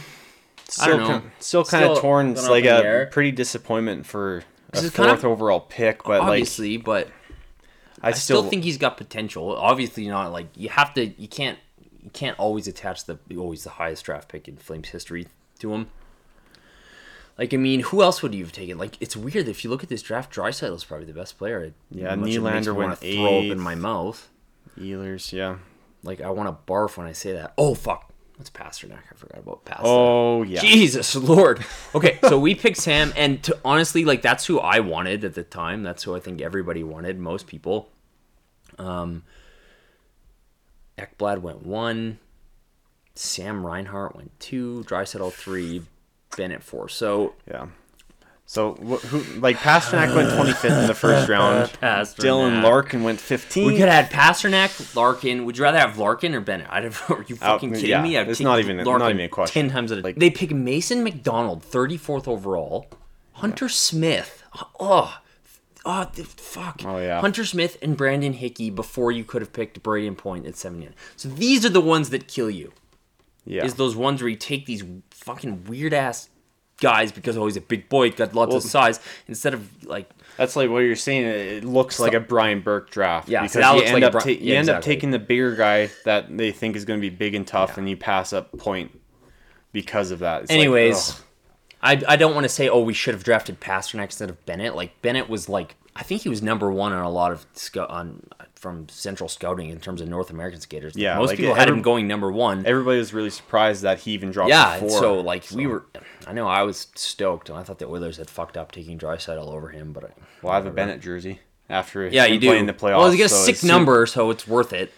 [0.68, 1.06] Still, know.
[1.20, 2.30] kin- still kind Still of torn.
[2.32, 3.06] It's like up in the a air.
[3.06, 7.08] pretty disappointment for a fourth kind of- overall pick, but like obviously, but
[8.02, 9.54] I I still, still, think he's got potential.
[9.56, 11.06] Obviously, not like you have to.
[11.06, 11.58] You can't.
[12.02, 15.28] You can't always attach the always the highest draft pick in Flames history
[15.60, 15.88] to him.
[17.38, 18.78] Like I mean, who else would you have taken?
[18.78, 20.34] Like it's weird if you look at this draft.
[20.34, 21.64] Draisaitl is probably the best player.
[21.64, 24.28] It Yeah, Nylander went throw up in my mouth.
[24.78, 25.56] Ehlers, yeah.
[26.02, 27.52] Like I want to barf when I say that.
[27.58, 29.02] Oh fuck, that's Pastrnak.
[29.10, 29.80] I forgot about Pastrnak.
[29.84, 30.60] Oh yeah.
[30.60, 31.64] Jesus Lord.
[31.94, 35.42] Okay, so we picked Sam, and to, honestly, like that's who I wanted at the
[35.42, 35.82] time.
[35.82, 37.18] That's who I think everybody wanted.
[37.18, 37.90] Most people.
[38.78, 39.24] Um.
[40.98, 42.18] Ekblad went one.
[43.14, 44.84] Sam Reinhart went two.
[44.86, 45.82] Draisaitl three.
[46.36, 46.88] Bennett for.
[46.88, 47.66] So Yeah.
[48.48, 51.68] So wh- who like Pastrnak went 25th in the first round.
[51.72, 52.16] Pastrnak.
[52.16, 53.66] Dylan Larkin went 15th.
[53.66, 55.44] We could have had Pastrnak, Larkin.
[55.44, 56.68] Would you rather have Larkin or Bennett?
[56.70, 56.92] I don't.
[57.10, 57.16] Know.
[57.16, 58.16] Are you fucking kidding yeah, me?
[58.16, 59.62] I'd it's not even- not even a question.
[59.62, 62.86] Ten times out of Like- they pick Mason McDonald, thirty fourth overall.
[63.32, 64.42] Hunter Smith.
[64.80, 65.18] Oh,
[65.84, 66.80] oh, fuck.
[66.86, 67.20] Oh, yeah.
[67.20, 70.94] Hunter Smith and Brandon Hickey before you could have picked Brayden Point at seventy nine.
[71.16, 72.72] So these are the ones that kill you.
[73.44, 73.64] yeah.
[73.64, 74.84] Is those ones where you take these
[75.26, 76.30] fucking weird ass
[76.78, 80.08] guys because oh he's a big boy, got lots of size, instead of like
[80.38, 81.26] That's like what you're saying.
[81.26, 83.28] It looks like a Brian Burke draft.
[83.28, 85.10] Yeah, so because that you end like up Bri- ta- you yeah, end up taking
[85.10, 87.96] the bigger guy that they think is going to be big and tough, and you
[87.96, 88.98] pass up point
[89.72, 90.42] because of that.
[90.42, 91.20] It's Anyways, ugh.
[91.82, 94.74] I, I don't want to say oh we should have drafted Pastrnak instead of Bennett.
[94.74, 97.46] Like Bennett was like I think he was number one on a lot of
[97.88, 98.22] on
[98.66, 100.96] from Central Scouting in terms of North American skaters.
[100.96, 102.66] Like, Yeah, most like, people had every- him going number one.
[102.66, 104.50] everybody was really surprised that he even dropped.
[104.50, 104.98] yeah, to and four.
[105.00, 105.84] so like we were.
[106.26, 109.38] I know I was stoked, and I thought the Oilers had fucked up taking Draisaitl
[109.52, 110.08] over him, but I,
[110.42, 111.38] well, I have a Bennett jersey
[111.70, 112.52] after yeah, you do.
[112.52, 112.98] in the playoffs.
[112.98, 114.92] well, he got a so sick number, so it's worth it.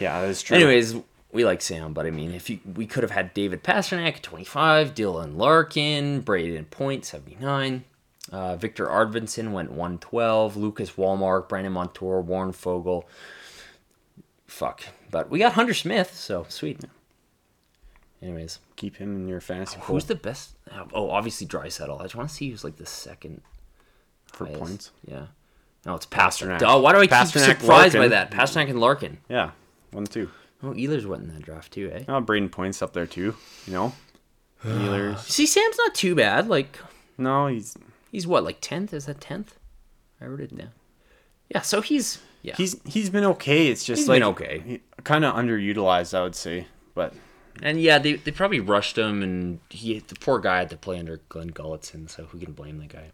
[0.00, 0.56] Yeah, that's true.
[0.56, 0.96] Anyways,
[1.32, 4.94] we like Sam, but I mean, if you we could have had David Pastrnak 25,
[4.94, 7.84] Dylan Larkin, Brayden Point 79,
[8.32, 13.04] uh, Viktor Arvidsson went 112, Lucas Wallmark, Brandon Montour, Warren Foegele.
[14.46, 16.80] Fuck, but we got Hunter Smith, so sweet.
[18.22, 20.54] Anyways, keep him in your fantasy pool who's the best?
[20.92, 21.98] Oh, obviously Draisaitl.
[22.00, 23.40] I just want to see who's like the second
[24.26, 24.60] for highest.
[24.60, 24.90] points.
[25.06, 25.26] Yeah.
[25.84, 26.62] No, it's Pastrnak.
[26.64, 28.30] Oh, why do I keep Pastrnak, surprised by that?
[28.30, 29.18] Pastrnak and Larkin.
[29.28, 29.50] Yeah,
[29.90, 30.30] one two.
[30.62, 32.04] Oh, Ehlers went in that draft too, eh?
[32.06, 33.34] Oh, Brayden points up there too.
[33.66, 33.92] You know,
[34.62, 35.20] Healers.
[35.22, 36.46] See, Sam's not too bad.
[36.46, 36.78] Like,
[37.18, 37.76] No, he's
[38.12, 38.94] He's what, like tenth?
[38.94, 39.58] Is that tenth?
[40.20, 40.70] I wrote it down.
[41.48, 42.54] Yeah, so he's yeah.
[42.56, 43.66] he's he's been okay.
[43.66, 44.80] It's just He's like been okay.
[45.02, 46.68] kind of underutilized, I would say.
[46.94, 47.14] But
[47.60, 51.00] and yeah, they, they probably rushed him, and he the poor guy had to play
[51.00, 53.10] under Glen Gulutzan, so who can blame the guy?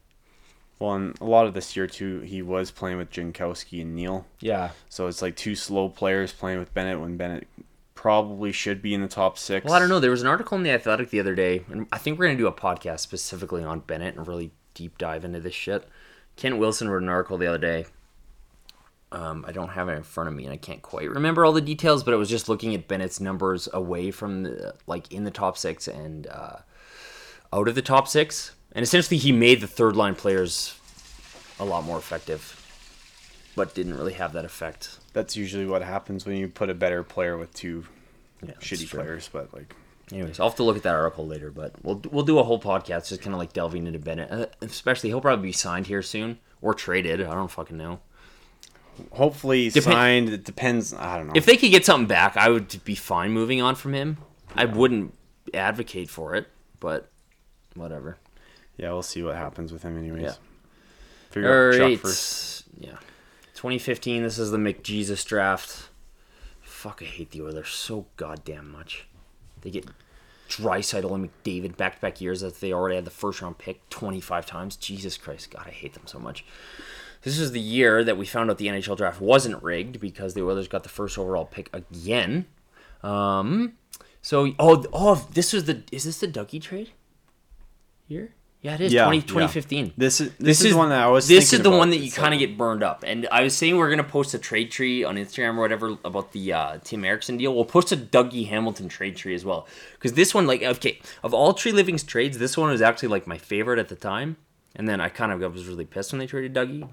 [0.78, 4.26] well, and a lot of this year too, he was playing with Jankowski and Neal.
[4.40, 4.70] Yeah.
[4.88, 7.48] So it's like two slow players playing with Bennett when Bennett
[7.94, 9.64] probably should be in the top six.
[9.64, 9.98] Well, I don't know.
[9.98, 12.38] There was an article in the Athletic the other day, and I think we're gonna
[12.38, 15.86] do a podcast specifically on Bennett and really deep dive into this shit.
[16.36, 17.86] Kent Wilson wrote an article the other day.
[19.10, 21.52] Um, I don't have it in front of me, and I can't quite remember all
[21.52, 25.24] the details, but it was just looking at Bennett's numbers away from the like in
[25.24, 26.58] the top six and uh,
[27.52, 30.78] out of the top six, and essentially he made the third line players
[31.58, 32.54] a lot more effective,
[33.56, 34.98] but didn't really have that effect.
[35.12, 37.84] That's usually what happens when you put a better player with two
[38.46, 39.28] Yeah, shitty players.
[39.32, 39.74] But like,
[40.12, 42.60] Anyways, I'll have to look at that article later, but we'll we'll do a whole
[42.60, 44.30] podcast just kind of like delving into Bennett.
[44.30, 47.20] Uh, especially, he'll probably be signed here soon or traded.
[47.22, 48.00] I don't fucking know.
[49.12, 50.28] hopefully Depen- signed.
[50.30, 50.94] It depends.
[50.94, 51.32] I don't know.
[51.36, 54.18] If they could get something back, I would be fine moving on from him.
[54.54, 55.14] I wouldn't
[55.52, 56.48] advocate for it,
[56.80, 57.10] but
[57.74, 58.16] whatever.
[58.76, 59.98] yeah, we'll see what happens with him.
[59.98, 60.22] Anyways.
[60.22, 60.32] Yeah.
[61.30, 62.64] Figure All right, first.
[62.78, 62.96] yeah.
[63.54, 64.22] 2015.
[64.22, 65.90] This is the McJesus draft.
[66.62, 69.06] Fuck, I hate the Oilers so goddamn much.
[69.62, 69.86] They get
[70.48, 73.88] Draisaitl and McDavid back to back years that they already had the first round pick
[73.90, 74.76] 25 times.
[74.76, 76.44] Jesus Christ, God, I hate them so much.
[77.22, 80.42] This is the year that we found out the NHL draft wasn't rigged because the
[80.42, 82.46] Oilers got the first overall pick again.
[83.02, 83.74] Um,
[84.22, 86.90] so oh oh, this was the is this the Dougie trade?
[88.06, 88.34] Year?
[88.60, 88.92] Yeah, it is.
[88.92, 89.22] Yeah, 20, yeah.
[89.22, 91.28] 2015 This is this, is, the one that I was.
[91.28, 93.04] this is the one that you kind of get burned up.
[93.06, 96.32] And I was saying we're gonna post a trade tree on Instagram or whatever about
[96.32, 97.54] the uh, Tim Erickson deal.
[97.54, 101.32] We'll post a Dougie Hamilton trade tree as well because this one, like, okay, of
[101.32, 104.36] all Treliving's trades, this one was actually like my favorite at the time.
[104.74, 106.88] And then I kind of was really pissed when they traded Dougie.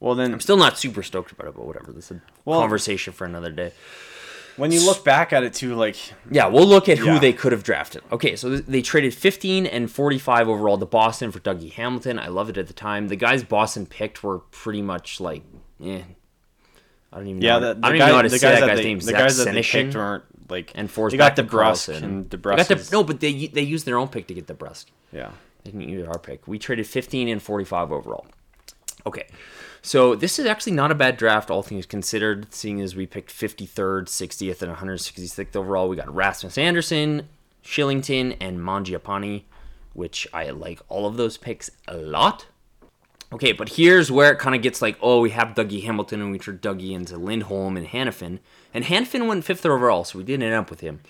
[0.00, 1.92] Well, then I'm still not super stoked about it, but whatever.
[1.92, 3.72] This is a Well- conversation for another day.
[4.58, 5.96] When you look back at it too, like
[6.30, 7.18] Yeah, we'll look at who Yeah.
[7.18, 8.02] they could have drafted.
[8.12, 12.18] Okay, so they traded 15 and 45 overall to Boston for Dougie Hamilton.
[12.18, 13.08] I loved it at the time.
[13.08, 15.42] The guys Boston picked were pretty much like,
[15.82, 16.02] eh.
[17.10, 17.68] I don't even yeah, know.
[17.72, 18.84] the, the I don't guy, even know how to the say guys that guy's they,
[18.84, 18.98] name.
[18.98, 22.68] the Zach guys that they picked weren't like and Forsberg They got DeBrusk and DeBrusk.
[22.68, 24.86] the, no, but they they used their own pick to get the DeBrusk.
[25.12, 25.30] yeah,
[25.64, 26.46] They didn't use our pick.
[26.48, 28.26] We traded 15 and 45 overall.
[29.06, 29.26] Okay.
[29.88, 33.30] So this is actually not a bad draft, all things considered, seeing as we picked
[33.30, 35.88] 53rd, 60th, and 166th overall.
[35.88, 37.26] We got Rasmus Andersson,
[37.64, 39.44] Kylington, and Mangiapane,
[39.94, 42.48] which I like all of those picks a lot.
[43.32, 46.32] Okay, but here's where it kind of gets like, oh, we have Dougie Hamilton and
[46.32, 48.40] we turned Dougie into Lindholm and Hanifin.
[48.74, 51.00] And Hanifin went fifth overall, so we didn't end up with him.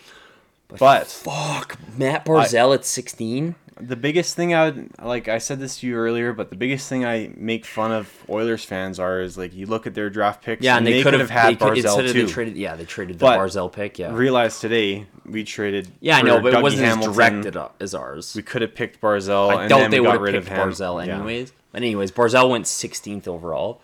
[0.68, 3.56] but Fuck, Matt Barzal at 16?
[3.80, 6.88] The biggest thing I would like I said this to you earlier, but the biggest
[6.88, 10.42] thing I make fun of Oilers fans are is like you look at their draft
[10.44, 10.62] picks.
[10.64, 12.26] Yeah, and they, could have had could- Barzal too.
[12.26, 13.98] They traded, yeah, they traded the But Barzal pick.
[13.98, 15.88] Yeah, Realize today we traded.
[16.00, 17.10] Yeah, I know, but Dougie it wasn't Hamilton.
[17.10, 18.34] as directed as ours.
[18.34, 19.50] We could have picked Barzal.
[19.56, 20.68] I and doubt then they would have picked of him.
[20.70, 21.14] Barzal Yeah.
[21.16, 21.52] anyways.
[21.72, 23.80] But anyways, Barzal went 16th overall.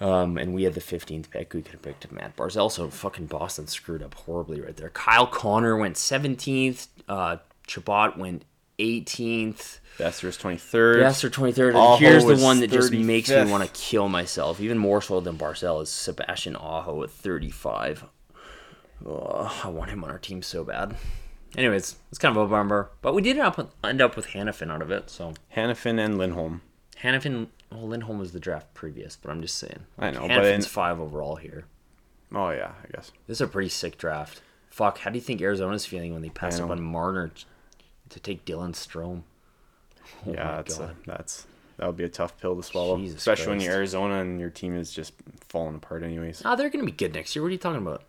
[0.00, 1.52] Um, and we had the 15th pick.
[1.54, 2.70] We could have picked Matt Barzal.
[2.70, 4.90] So fucking Boston screwed up horribly right there.
[4.90, 6.86] Kyle Connor went 17th.
[7.08, 8.44] Uh, Chabot went
[8.78, 9.80] 18th.
[9.98, 11.00] Boeser's twenty third.
[11.00, 11.74] Yes, or 23rd.
[11.74, 15.02] Aho And here's the one that just makes me want to kill myself, even more
[15.02, 18.04] so than Barzal, is Sebastian Aho at 35.
[19.04, 20.94] Oh, I want him on our team so bad.
[21.56, 24.70] Anyways, it's kind of a bummer, but we did end up, end up with Hanifin
[24.70, 25.10] out of it.
[25.10, 26.60] So Hanifin and Lindholm.
[27.02, 29.80] Hanifin, well, Lindholm was the draft previous, but I'm just saying.
[29.98, 31.64] I know, but Hanifin's in- five overall here.
[32.34, 33.12] Oh yeah, I guess.
[33.26, 34.42] This is a pretty sick draft.
[34.68, 37.30] Fuck, how do you think Arizona's feeling when they pass up on Marner
[38.10, 39.22] to take Dylan Strome?
[40.26, 43.48] Oh yeah, that's a, that's that would be a tough pill to swallow, Jesus especially
[43.48, 45.12] when you're Arizona and your team is just
[45.48, 46.40] falling apart, anyways.
[46.46, 47.42] Ah, they're gonna be good next year.
[47.42, 48.02] What are you talking about?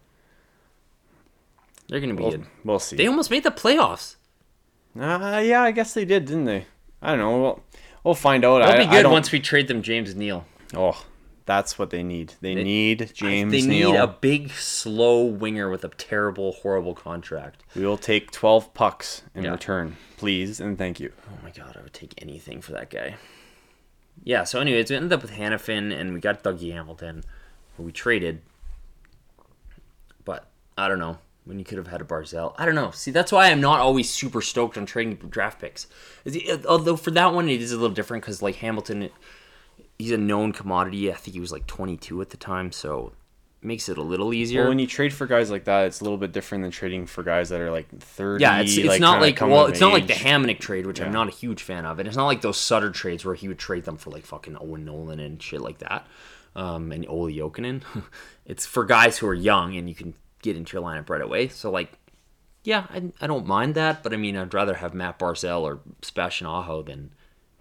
[1.89, 2.45] They're gonna be We'll, good.
[2.63, 2.95] we'll see.
[2.95, 4.15] They almost made the playoffs.
[4.99, 6.65] Uh, yeah, I guess they did, didn't they?
[7.01, 7.41] I don't know.
[7.41, 7.63] We'll,
[8.03, 8.59] we'll find out.
[8.59, 10.45] They'll I, be good once we trade them James Neal.
[10.73, 11.05] Oh,
[11.49, 12.35] that's what they need.
[12.41, 13.91] They, need James They Neal.
[13.93, 17.63] need a big, slow winger with a terrible, horrible contract.
[17.75, 19.51] We will take 12 pucks in Yeah.
[19.53, 21.11] return, please and thank you.
[21.27, 23.15] Oh my god, I would take anything for that guy.
[24.23, 27.23] Yeah, so anyways, we ended up with Hanifin and we got Dougie Hamilton,
[27.77, 28.41] who we traded.
[30.23, 30.45] But
[30.77, 31.17] I don't know.
[31.45, 32.53] When you could have had a Barzal.
[32.59, 32.91] I don't know.
[32.91, 35.87] See, that's why I'm not always super stoked on trading draft picks.
[36.67, 39.09] Although for that one, it is a little different because, like, Hamilton,
[39.99, 41.11] he's a known commodity.
[41.11, 43.11] I think he was like 22 at the time, so
[43.61, 44.61] it makes it a little easier.
[44.61, 47.05] Well, when you trade for guys like that, it's a little bit different than trading
[47.05, 48.41] for guys that are like 30.
[48.41, 50.13] Yeah, it's, it's like, not like well, it's not like the.
[50.13, 52.89] Hamonic trade, which I'm not a huge fan of, and it's not like those Sutter
[52.89, 56.07] trades where he would trade them for like fucking Owen Nolan and shit like that,
[56.55, 57.83] um, and Olli Jokinen.
[58.45, 61.49] it's for guys who are young and you can get into your lineup right away.
[61.49, 61.91] So like,
[62.63, 65.81] yeah, I, I don't mind that, but I mean, I'd rather have Matt Barzal or
[66.01, 67.11] Sebastian Aho than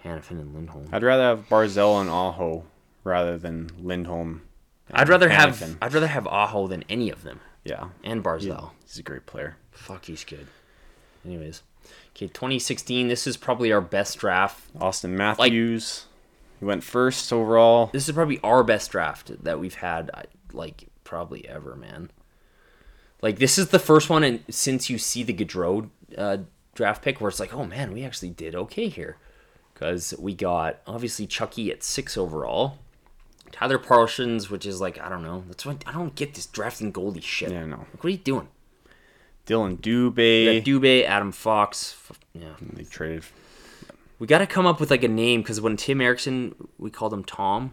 [0.09, 0.87] Hanifin and Lindholm.
[0.93, 2.65] I'd rather have Barzal and Aho
[3.05, 4.43] rather than Lindholm.
[4.89, 8.71] and I'd rather have I'd rather have Aho than any of them, Yeah, and Barzal.
[8.85, 9.57] he's a great player.
[9.71, 10.47] Fuck, he's good.
[11.25, 11.63] Anyways,
[12.17, 13.09] okay, 2016.
[13.09, 16.07] This is probably our best draft Auston Matthews,
[16.59, 17.91] he went first overall.
[17.93, 20.11] this is probably our best draft that we've had
[20.53, 22.11] like probably ever man
[23.23, 26.39] like this is the first one and since you see the Gaudreau uh,
[26.75, 29.17] draft pick where it's like oh man we actually did okay here
[29.79, 32.79] because we got obviously chucky at six overall
[33.53, 36.91] tyler parsons which is like i don't know that's what i don't get this drafting
[36.91, 37.77] goldie shit Yeah, I know.
[37.79, 38.49] like, what are you doing
[39.47, 40.63] Dylan Dubé.
[40.63, 41.97] dubé adam fox
[42.35, 43.25] yeah they traded.
[44.19, 47.15] we got to come up with like a name because when Tim Erickson, we called
[47.15, 47.73] him Tom.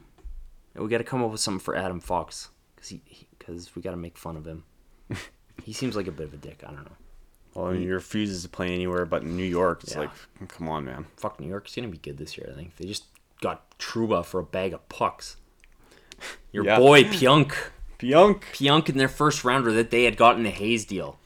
[0.73, 3.01] and We got to come up with something for Adam Fox because he
[3.37, 4.63] because we got to make fun of him.
[5.63, 6.63] he seems like a bit of a dick.
[6.65, 6.95] I don't know.
[7.55, 9.83] Well, he refuses to play anywhere but in New York.
[9.83, 10.01] It's Yeah.
[10.01, 11.05] like, come on, man.
[11.17, 12.49] Fuck New York's gonna be good this year.
[12.51, 13.05] I think they just
[13.41, 15.37] got Trouba for a bag of pucks.
[16.51, 16.77] Your Yeah.
[16.77, 17.53] boy Pionk,
[17.99, 18.41] Pionk.
[18.53, 21.17] Pionk in their first rounder that they had gotten a Hayes deal.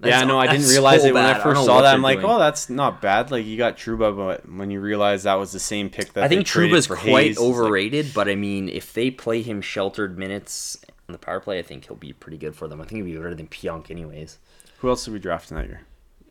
[0.00, 1.34] Yeah, That's- no, I didn't realize so it when I bad.
[1.34, 1.94] don't first know saw that.
[1.94, 2.30] I'm like, doing.
[2.32, 3.30] oh, that's not bad.
[3.32, 6.28] Like you got Trouba, but when you realize that was the same pick that I
[6.28, 10.16] think Trouba's quite Hayes, it's like, overrated, but I mean, if they play him sheltered
[10.18, 12.80] minutes on the power play, I think he'll be pretty good for them.
[12.80, 14.38] I think he'll be better than Pionk, anyways.
[14.78, 15.80] who else did we draft in that year?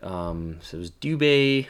[0.04, 1.68] Um, so it was Dubé,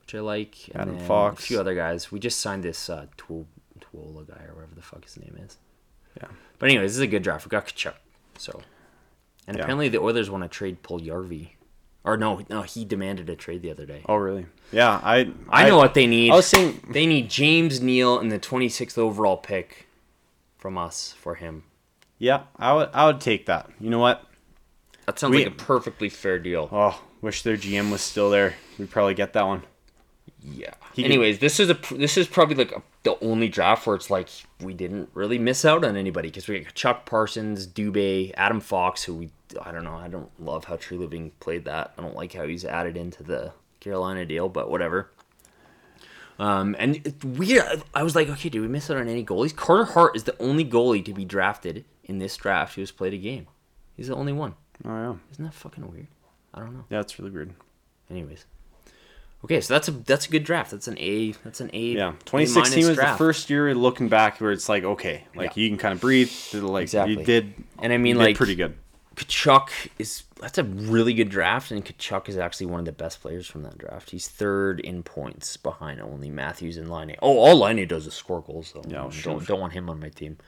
[0.00, 1.44] which I like, and Adam Fox.
[1.44, 2.10] a few other guys.
[2.10, 5.56] We just signed this uh, guy or whatever the fuck his name is.
[6.16, 6.28] Yeah.
[6.58, 7.46] But anyways, this is a good draft.
[7.46, 7.94] We got Tkachuk.
[8.36, 8.60] So,
[9.46, 9.62] and Yeah.
[9.62, 11.50] apparently the Oilers want to trade Puljujarvi,
[12.02, 14.02] or no, no, he demanded a trade the other day.
[14.06, 14.46] Oh, really?
[14.72, 15.30] Yeah, I.
[15.48, 16.32] I know what they need.
[16.32, 19.86] I was saying, They need James Neal and the 26th overall pick
[20.58, 21.62] from us for him.
[22.20, 22.90] Yeah, I would.
[22.92, 23.68] I would take that.
[23.80, 24.24] You know what?
[25.06, 26.68] That sounds We- like a perfectly fair deal.
[26.70, 28.54] Oh, wish their GM was still there.
[28.78, 29.62] We'd probably get that one.
[30.42, 30.74] Yeah.
[30.94, 33.96] He could- Anyways, this is a this is probably like a, the only draft where
[33.96, 34.28] it's like
[34.60, 39.04] we didn't really miss out on anybody because we got Chuck Parsons, Dubé, Adam Fox,
[39.04, 39.30] who we
[39.60, 39.96] I don't know.
[39.96, 41.94] I don't love how Treliving played that.
[41.98, 45.10] I don't like how he's added into the Carolina deal, but whatever.
[46.38, 47.60] Um, and we
[47.94, 49.54] I was like, okay, did we miss out on any goalies?
[49.56, 53.14] Carter Hart is the only goalie to be drafted in this draft who has played
[53.14, 53.46] a game.
[53.96, 54.54] He's the only one.
[54.84, 56.08] Oh yeah, Isn't that fucking weird?
[56.52, 56.84] I don't know.
[56.90, 57.52] yeah, it's really weird.
[58.10, 58.44] Anyways.
[59.44, 60.70] Okay, so that's a that's a good draft.
[60.72, 61.32] That's an A.
[61.44, 61.80] That's an A.
[61.92, 63.14] Yeah, 2016 minus was draft.
[63.18, 65.62] the first year looking back where it's like, okay, like Yeah.
[65.62, 66.30] you can kind of breathe.
[66.52, 67.16] Like Exactly.
[67.18, 68.74] you did, And I mean, like pretty good.
[69.16, 69.68] Tkachuk
[69.98, 73.46] is that's a really good draft, and Tkachuk is actually one of the best players
[73.46, 74.10] from that draft.
[74.10, 77.16] He's third in points behind only Matthews and Laine.
[77.20, 78.82] Oh, all Laine does is score goals though.
[78.88, 79.34] Yeah, I sure.
[79.34, 80.38] don't don't want him on my team.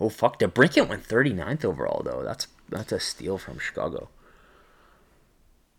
[0.00, 2.22] Oh fuck, DeBrincat went 39th overall though.
[2.24, 4.08] That's that's a steal from Chicago.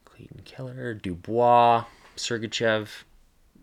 [0.06, 3.04] Clayton Keller, Dubois, Sergachev.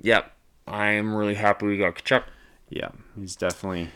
[0.00, 0.32] Yep,
[0.66, 2.24] I am really happy we got Tkachuk.
[2.68, 3.90] Yeah, he's definitely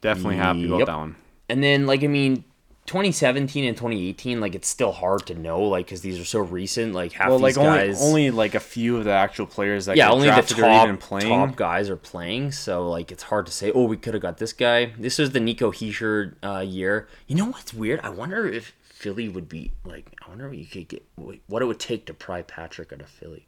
[0.00, 1.16] definitely happy about that one.
[1.48, 2.44] And then, like, I mean,
[2.88, 6.92] 2017 and 2018, like, it's still hard to know, like, because these are so recent.
[6.94, 8.02] Like, half Well, these like only guys.
[8.02, 10.96] only like a few of the actual players that yeah, only the top, are even
[10.96, 11.28] playing.
[11.28, 12.50] top guys are playing.
[12.52, 14.86] So, like, it's hard to say, oh, we could have got this guy.
[14.98, 17.06] This is the Nico Hischier uh, year.
[17.28, 18.00] You know what's weird?
[18.02, 21.04] I wonder if Philly would be, like, I wonder what you could get,
[21.46, 23.46] what it would take to pry Patrick out of Philly.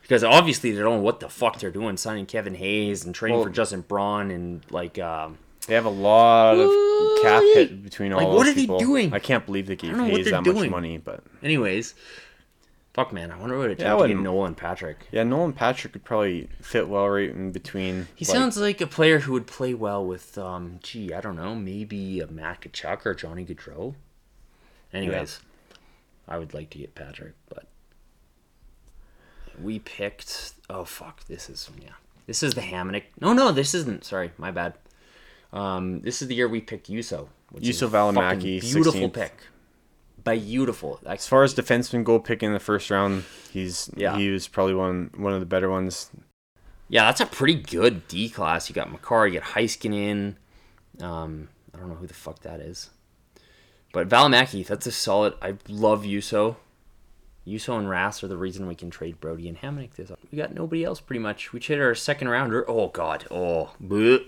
[0.00, 3.36] Because obviously they don't know what the fuck they're doing, signing Kevin Hayes and trading
[3.36, 5.38] Well- for Justin Braun and, like, um,
[5.70, 8.80] They have a lot of Ooh, cap hit between all Like, what are they people.
[8.80, 9.14] doing?
[9.14, 11.94] I can't believe they gave don't know what Hayes that much money, but anyways.
[12.92, 13.30] Fuck, man.
[13.30, 15.06] I wonder what it Yeah, I takes get wouldn't- Noah and Patrick.
[15.12, 18.08] yeah, Nolan Patrick could probably fit well right in between.
[18.16, 21.36] He like- sounds like a player who would play well with, um, gee, I don't
[21.36, 23.94] know, maybe a Matt Tkachuk or Johnny Gaudreau.
[24.92, 25.38] Anyways,
[26.26, 27.68] I would like to get Patrick, but
[29.62, 30.54] we picked.
[30.68, 31.90] Oh fuck, this is yeah,
[32.26, 33.04] this is the Hamonic.
[33.20, 34.02] No, no, this isn't.
[34.04, 34.74] Sorry, my bad.
[35.52, 37.28] Um, this is the year we picked Juuso.
[37.56, 39.12] Juuso Valimaki, beautiful 16th.
[39.12, 39.34] pick.
[40.22, 41.00] Beautiful.
[41.06, 44.16] as far as defensemen goal pick in the first round, he's Yeah.
[44.16, 46.10] he was probably one one of the better ones.
[46.88, 48.68] Yeah, that's a pretty good D class.
[48.68, 50.36] You got Makar, you got Heiskanen.
[51.00, 52.90] Um, I don't know who the fuck that is.
[53.92, 55.34] But Valimaki, that's a solid.
[55.42, 56.56] I love Juuso.
[57.46, 60.12] Juuso and Ras are the reason we can trade Brodie and Hamonic this.
[60.30, 61.52] We got nobody else pretty much.
[61.52, 62.68] We traded our second rounder.
[62.70, 63.26] Oh god.
[63.30, 63.74] Oh.
[63.82, 64.26] bleh.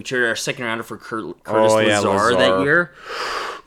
[0.00, 2.94] We traded our second rounder for Kurt, Curtis Oh, yeah, Lazar, that year.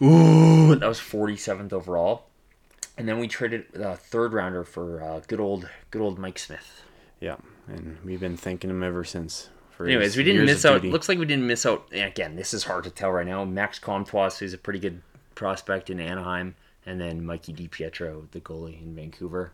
[0.01, 2.25] Ooh, that was 47th overall.
[2.97, 6.81] And then we traded a third rounder for uh, good old good old Mike Smith.
[7.19, 7.35] Yeah,
[7.67, 9.49] and we've been thanking him ever since.
[9.69, 10.81] For Anyways, we didn't miss out.
[10.81, 10.91] duty.
[10.91, 11.87] Looks like we didn't miss out.
[11.91, 13.45] Again, this is hard to tell right now.
[13.45, 15.03] Max Comtois is a pretty good
[15.35, 19.51] prospect in Anaheim, and then Mikey DiPietro, the goalie in Vancouver.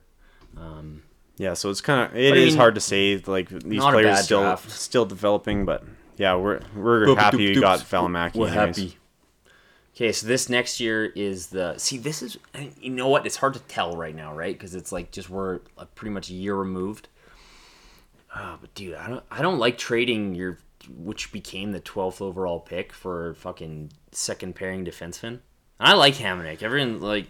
[0.56, 1.04] Um,
[1.38, 3.18] Yeah, so it's kind of it is mean, hard to say.
[3.26, 4.72] Like these players still draft.
[4.72, 5.84] still developing, but
[6.20, 8.36] yeah, we're we're happy we got Valimaki.
[8.36, 8.98] We're happy.
[9.96, 11.98] Okay, so this next year is the see.
[11.98, 12.38] This is
[12.80, 13.26] you know what?
[13.26, 14.54] It's hard to tell right now, right?
[14.54, 17.08] Because it's like just we're like pretty much a year removed.
[18.34, 20.60] Ah, but dude, I don't I don't like trading your
[20.96, 25.40] which became the twelfth overall pick for fucking second pairing defenseman.
[25.80, 26.62] I like Hamonic.
[26.62, 27.28] Everyone like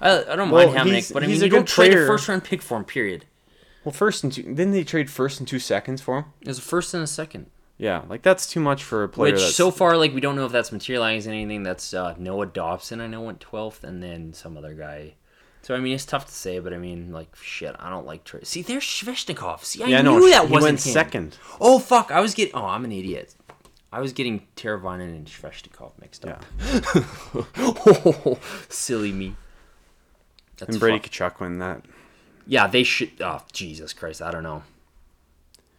[0.00, 2.06] I, I don't Well, mind he's- Hamonic, but I mean a you don't trade a
[2.06, 2.84] first round pick for him.
[2.84, 3.24] Period.
[3.84, 6.24] Well, first and two, didn't they trade first and two seconds for him?
[6.40, 7.46] It was a first and a second.
[7.82, 9.32] Yeah, like that's too much for a player.
[9.32, 11.64] Which so far, like we don't know if that's materializing anything.
[11.64, 15.14] That's uh, Noah Dobson, I know went twelfth, and then some other guy.
[15.62, 18.22] So I mean, it's tough to say, but I mean, like shit, I don't like
[18.22, 18.46] trade.
[18.46, 19.64] See, there's Svechnikov.
[19.64, 20.92] See, I yeah, knew no, that he wasn't went him.
[20.92, 21.38] second.
[21.60, 22.54] Oh fuck, I was getting.
[22.54, 23.34] Oh, I'm an idiot.
[23.92, 26.44] I was getting Teravainen and Svechnikov mixed up.
[26.60, 26.80] Yeah,
[27.58, 29.34] oh, silly me.
[30.56, 31.84] That's and Brady fuck- Tkachuk win that.
[32.46, 33.10] Yeah, they should.
[33.20, 34.62] Oh Jesus Christ, I don't know.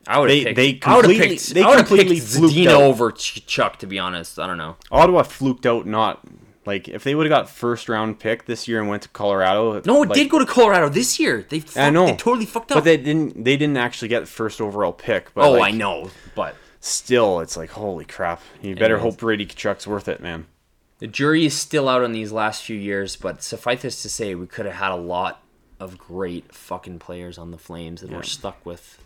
[0.08, 0.56] I would They- picked.
[0.56, 1.54] they I would have completely- picked.
[1.54, 2.82] they I would have completely Zadina out.
[2.82, 3.80] over Chuck.
[3.80, 4.76] To be honest, I don't know.
[4.92, 5.86] Ottawa fluked out.
[5.86, 6.22] Not
[6.66, 9.82] like if they would have got first round pick this year and went to Colorado.
[9.86, 11.46] No, it like, did go to Colorado this year.
[11.48, 12.06] They fucked, I know.
[12.08, 12.78] they totally fucked up.
[12.78, 13.44] But they didn't.
[13.44, 15.34] They didn't actually get the first overall pick.
[15.34, 18.42] But oh, like, I know, but Still, it's like holy crap.
[18.62, 20.48] You better hope Brady Tkachuk's worth it, man.
[21.00, 23.16] the jury is still out on these last few years.
[23.16, 25.42] But suffice this to say, we could have had a lot
[25.80, 29.02] of great fucking players on the Flames that we're stuck with.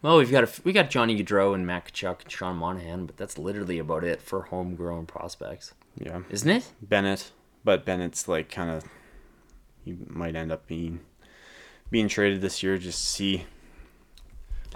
[0.00, 3.16] Well, we've got a, we got Johnny Gaudreau and Matt Tkachuk and Sean Monahan, but
[3.16, 6.72] that's literally about it for homegrown prospects, Yeah, isn't it?
[6.80, 7.32] Bennett,
[7.64, 8.84] but Bennett's like kind of.
[9.84, 11.00] He might end up being
[11.90, 13.44] being traded this year just to see.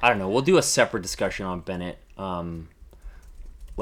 [0.02, 0.28] I don't know.
[0.28, 1.98] We'll do a separate discussion on Bennett.
[2.18, 2.68] Um,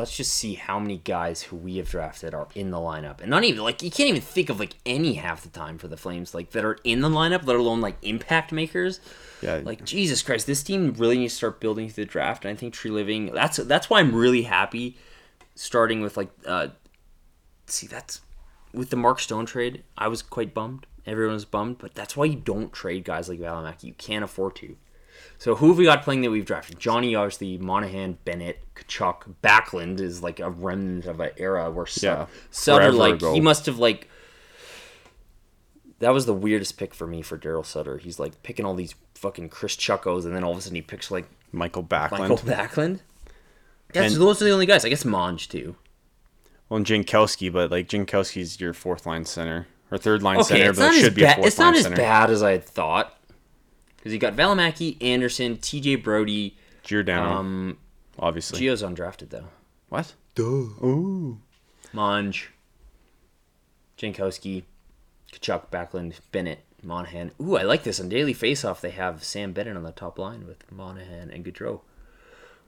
[0.00, 3.30] let's just see how many guys who we have drafted are in the lineup, and
[3.30, 5.96] not even like you can't even think of like any half the time for the
[5.96, 9.00] Flames like that are in the lineup, let alone like impact makers.
[9.40, 12.44] Yeah, Like Jesus Christ, this team really needs to start building through the draft.
[12.44, 13.32] And I think Treliving.
[13.32, 14.98] That's that's why I'm really happy
[15.54, 16.30] starting with like.
[16.46, 16.68] uh
[17.66, 18.20] See, that's
[18.74, 19.84] with the Mark Stone trade.
[19.96, 20.86] I was quite bummed.
[21.06, 23.84] Everyone was bummed, but that's why you don't trade guys like Valimaki.
[23.84, 24.76] You can't afford to.
[25.38, 26.78] So who have we got playing that we've drafted?
[26.78, 32.26] Johnny, obviously, Monahan, Bennett, Tkachuk, Backlund is like a remnant of an era where Yeah,
[32.50, 33.32] Sutter, like ago.
[33.34, 34.08] he must have like.
[36.00, 37.98] That was the weirdest pick for me for Daryl Sutter.
[37.98, 40.82] He's like picking all these fucking Kris Chuckos, and then all of a sudden he
[40.82, 42.20] picks like Mikael Backlund.
[42.20, 43.00] Mikael Backlund.
[43.94, 44.84] Yeah, so those are the only guys.
[44.84, 45.76] I guess Monge too.
[46.68, 50.72] Well, and Jankowski, but like Jankowski's your fourth line center or third line Okay, center,
[50.72, 51.34] but it should be a bad.
[51.36, 51.96] fourth It's not line as center.
[51.96, 53.18] bad as I had thought.
[54.00, 55.96] Because you got Valimaki, Andersson, T.J.
[55.96, 56.56] Brodie.
[56.82, 57.78] Giordano, Um,
[58.18, 58.60] obviously.
[58.60, 59.48] Gio's undrafted though.
[59.90, 60.14] what?
[60.34, 60.42] Duh.
[60.44, 61.38] Ooh.
[61.92, 62.50] Monge,
[63.98, 64.64] Jankowski,
[65.32, 67.32] Tkachuk, Backlund, Bennett, Monahan.
[67.40, 68.00] Ooh, I like this.
[68.00, 71.80] On Daily Faceoff, they have Sam Bennett on the top line with Monahan and Gaudreau.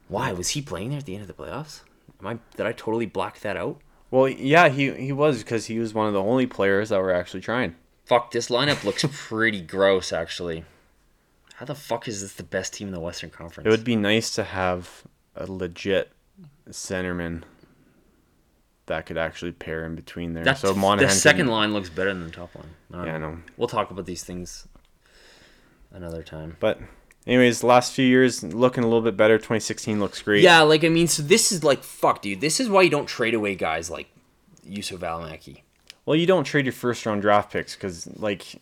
[0.07, 1.81] Why was he playing there at the end of the playoffs?
[2.19, 3.79] Am I did I totally black that out?
[4.11, 7.13] Well, yeah, he he was because he was one of the only players that were
[7.13, 7.75] actually trying.
[8.05, 10.65] Fuck, this lineup looks pretty gross, actually.
[11.55, 13.67] How the fuck is this the best team in the Western Conference?
[13.67, 15.03] It would be nice to have
[15.35, 16.11] a legit
[16.69, 17.43] centerman
[18.87, 20.43] that could actually pair in between there.
[20.43, 22.69] That's, so the second can- line looks better than the top line.
[22.91, 23.31] Yeah, I know.
[23.31, 23.37] know.
[23.55, 24.67] We'll talk about these things
[25.91, 26.57] another time.
[26.59, 26.79] But,
[27.25, 29.37] anyways, the last few years looking a little bit better.
[29.37, 30.43] 2016 looks great.
[30.43, 32.41] Yeah, like I mean, so this is like fuck, dude.
[32.41, 34.07] This is why you don't trade away guys like
[34.67, 35.61] Juuso Valimaki.
[36.05, 38.61] Well, you don't trade your first round draft picks because, like,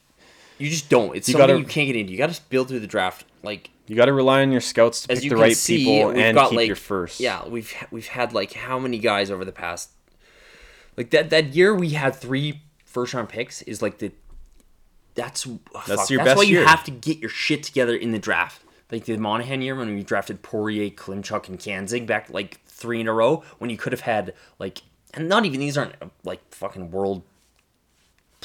[0.61, 1.15] You just don't.
[1.15, 2.11] It's You something gotta- you can't get into.
[2.11, 3.25] You got to build through the draft.
[3.43, 6.17] Like you got to rely on your scouts to pick the right see, people we've
[6.17, 7.19] and got keep like your first.
[7.19, 9.89] yeah, we've we've had like how many guys over the past
[10.97, 14.11] like that that year we had three first round picks is like the
[15.15, 17.95] that's oh, That's fuck, your that's best why you have to get your shit together
[17.95, 18.61] in the draft.
[18.91, 23.07] Like the Monahan year when we drafted Poirier, Klimchuk, and Kanzig back like three in
[23.07, 24.81] a row when you could have had like
[25.13, 27.23] and not even these aren't like fucking world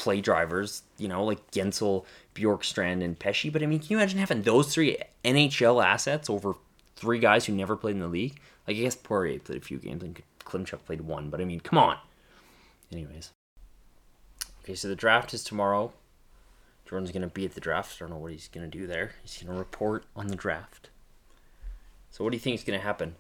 [0.07, 3.51] play drivers, you know, like Guentzel, Bjorkstrand, and Pesce.
[3.51, 6.55] But I mean, can you imagine having those three NHL assets over
[6.95, 8.39] three guys who never played in the league?
[8.69, 11.59] Like, I guess Poirier played a few games and Klimchuk played one, but I mean,
[11.59, 11.99] come on.
[12.93, 13.33] Anyways.
[14.63, 15.93] Okay, so the draft is tomorrow.
[16.89, 17.97] Jordan's going to be at the draft.
[17.97, 19.11] I don't know what he's going to do there.
[19.23, 20.91] He's going to report on the draft.
[22.13, 23.17] So, what do you think is going to happen?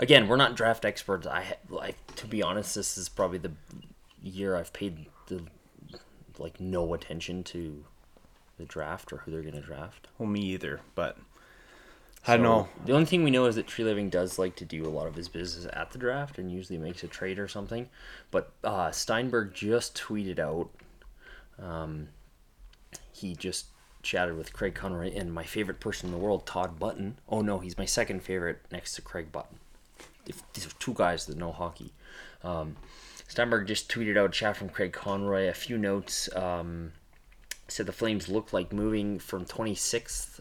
[0.00, 1.28] Again, we're not draft experts.
[1.28, 3.52] I, like, to be honest, this is probably the
[4.20, 5.44] year I've paid the
[6.40, 7.84] like no attention to
[8.58, 10.08] the draft or who they're going to draft.
[10.18, 11.16] Well, me either, but
[12.26, 12.68] I don't So, know.
[12.84, 15.14] The only thing we know is that Treliving does like to do a lot of
[15.14, 17.88] his business at the draft and usually makes a trade or something.
[18.30, 20.70] But uh, Steinberg just tweeted out.
[21.58, 22.08] Um,
[23.12, 23.66] he just
[24.02, 27.18] chatted with Craig Conroy and my favorite person in the world, Tod Button.
[27.28, 29.58] Oh no, he's my second favorite next to Craig Button.
[30.54, 31.92] These are two guys that know hockey.
[32.44, 32.76] Um,
[33.30, 35.48] Steinberg just tweeted out a chat from Craig Conroy.
[35.48, 36.28] A few notes.
[36.34, 36.92] Um,
[37.68, 40.40] said the Flames look like moving from 26th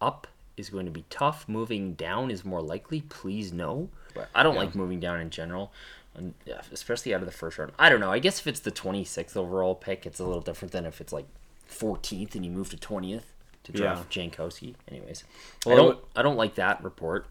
[0.00, 1.46] up is going to be tough.
[1.46, 3.02] Moving down is more likely.
[3.02, 3.90] Please no.
[4.14, 5.70] But I don't like moving down in general,
[6.14, 6.32] and
[6.72, 7.72] especially out of the first round.
[7.78, 8.10] I don't know.
[8.10, 11.12] I guess if it's the 26th overall pick, it's a little different than if it's
[11.12, 11.26] like
[11.70, 13.24] 14th and you move to 20th
[13.64, 14.76] to draft Jankowski.
[14.90, 15.24] Anyways,
[15.66, 15.98] I don't.
[16.16, 17.26] I don't like that report.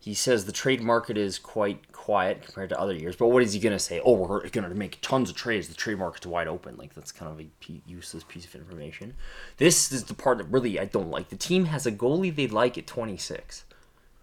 [0.00, 3.16] He says the trade market is quite quiet compared to other years.
[3.16, 4.00] But what is he going to say?
[4.04, 5.66] Oh, we're going to make tons of trades.
[5.68, 6.76] The trade market's wide open.
[6.76, 9.14] Like, that's kind of a useless piece of information.
[9.56, 11.30] This is the part that really I don't like.
[11.30, 13.64] The team has a goalie they like at 26.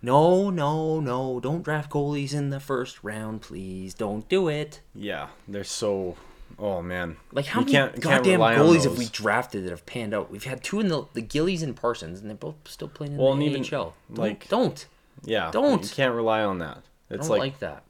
[0.01, 1.39] No, no, no.
[1.41, 3.93] Don't draft goalies in the first round, please.
[3.93, 4.79] Don't do it.
[4.95, 6.15] Yeah, they're so.
[6.59, 9.71] Oh man, Like, how You many can't- you can't goddamn goalies have we drafted that
[9.71, 10.29] have panned out?
[10.29, 13.17] We've had two in the, the Gillies and Parsons, and they're both still playing in
[13.17, 13.95] Well, the and even, AHL.
[14.13, 14.85] Don't, like- don't.
[15.23, 15.83] Yeah, Don't.
[15.83, 16.83] You can't rely on that.
[17.09, 17.83] I It's don't like, like that.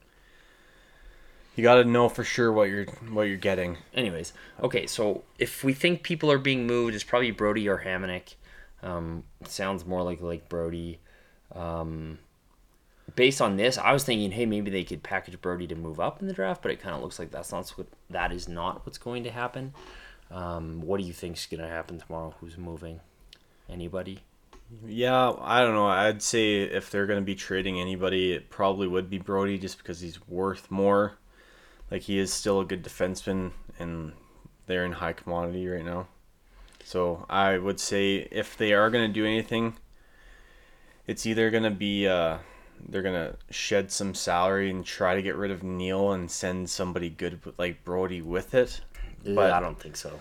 [1.56, 3.78] you got to know for sure what you're what you're getting.
[3.94, 8.34] Anyways, okay, so if we think people are being moved, it's probably Brodie or Hamonic.
[8.82, 10.98] Um, sounds more like like Brodie.
[11.54, 12.18] Um,
[13.14, 16.20] based on this, I was thinking, hey, maybe they could package Brodie to move up
[16.20, 18.84] in the draft, but it kind of looks like that's not what that is not
[18.84, 19.72] what's going to happen.
[20.30, 22.34] Um, what do you think's going to happen tomorrow?
[22.40, 23.00] Who's moving?
[23.68, 24.20] Anybody?
[24.86, 25.86] Yeah, I don't know.
[25.86, 29.78] I'd say if they're going to be trading anybody, it probably would be Brodie just
[29.78, 31.18] because he's worth more.
[31.90, 34.12] Like he is still a good defenseman and
[34.66, 36.08] they're in high commodity right now.
[36.82, 39.76] So I would say if they are going to do anything,
[41.06, 42.38] it's either going to be uh,
[42.88, 46.68] they're going to shed some salary and try to get rid of Neal and send
[46.68, 48.80] somebody good like Brodie with it.
[49.24, 50.18] But- I don't think so.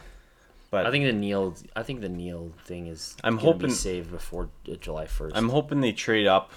[0.74, 3.16] But I think the Neal, I think the Neal thing is.
[3.24, 5.38] I'm gonna be hoping- saved before uh, July first.
[5.38, 6.52] I'm hoping they trade up.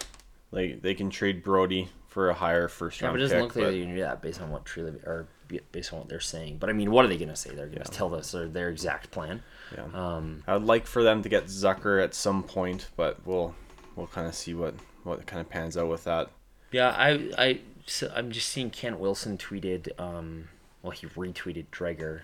[0.51, 3.39] Like they can trade Brodie for a higher first Yeah, round Yeah, but it doesn't
[3.39, 3.43] pick.
[3.43, 5.29] look like but- they're gonna do that based on what Tree or
[5.71, 6.57] based on what they're saying.
[6.59, 7.55] But I mean, what are they gonna say?
[7.55, 9.43] They're gonna tell us their, their exact plan.
[9.77, 9.85] Yeah.
[9.93, 13.55] Um, I would like for them to get Zucker at some point, but we'll
[13.97, 16.31] we'll kind of see what what kind of pans out with that.
[16.73, 19.89] yeah, I I so I'm just seeing Kent Wilson tweeted.
[20.01, 20.49] Um,
[20.83, 22.21] well, he retweeted Dreger,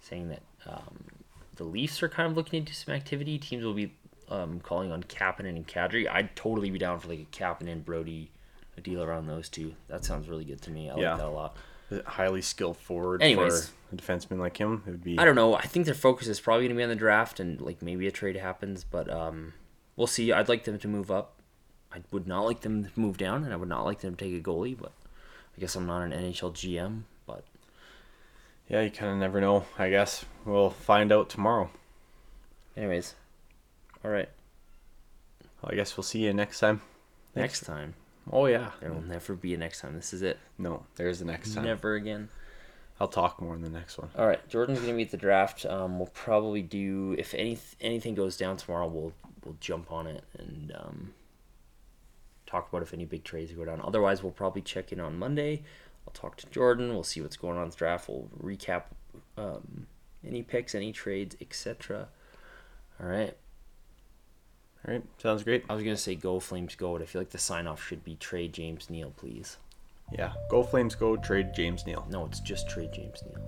[0.00, 1.04] saying that um,
[1.60, 3.38] the Leafs are kind of looking into some activity.
[3.38, 3.92] Teams will be
[4.30, 6.10] um, calling on Kapanen and Kadri.
[6.10, 8.30] I'd totally be down for like a Kapanen Brodie,
[8.78, 9.74] a deal around those two.
[9.88, 10.88] That sounds really good to me.
[10.88, 11.10] I Yeah.
[11.10, 11.56] like that a lot.
[11.90, 13.68] A Highly skilled forward Anyways.
[13.90, 14.82] for a defenseman like him.
[14.86, 15.18] It would be.
[15.18, 15.54] I don't know.
[15.54, 18.06] I think their focus is probably going to be on the draft and like maybe
[18.06, 19.52] a trade happens, but um,
[19.96, 20.32] we'll see.
[20.32, 21.42] I'd like them to move up.
[21.92, 24.24] I would not like them to move down, and I would not like them to
[24.24, 24.78] take a goalie.
[24.80, 24.92] But
[25.54, 27.02] I guess I'm not an NHL GM.
[28.70, 29.64] Yeah, you kind of never know.
[29.76, 31.70] I guess we'll find out tomorrow.
[32.76, 33.16] Anyways,
[34.04, 34.28] all right.
[35.60, 36.80] Well, I guess we'll see you next time.
[37.34, 37.94] Next time.
[38.32, 38.70] Oh yeah.
[38.80, 39.96] There will never be a next time.
[39.96, 40.38] This is it.
[40.56, 41.64] No, there's the next time.
[41.64, 42.28] Never again.
[43.00, 44.10] I'll talk more in the next one.
[44.16, 45.66] All right, Jordan's gonna be at the draft.
[45.66, 49.12] Um, we'll probably do if any anything goes down tomorrow, we'll
[49.44, 51.14] we'll jump on it and um,
[52.46, 53.80] talk about if any big trades go down.
[53.82, 55.64] Otherwise, we'll probably check in on Monday.
[56.10, 56.92] I'll talk to Jordan.
[56.92, 58.08] We'll see what's going on in the draft.
[58.08, 58.84] We'll recap
[59.36, 59.86] um,
[60.26, 62.08] any picks, any trades, etc.
[63.00, 63.36] All right.
[64.86, 65.64] All right, sounds great.
[65.68, 68.02] I was gonna say go Flames go, but I feel like the sign off should
[68.02, 69.58] be trade James Neal, please.
[70.10, 72.06] Yeah, go Flames, go trade James Neal.
[72.10, 73.42] No, it's just trade James Neal.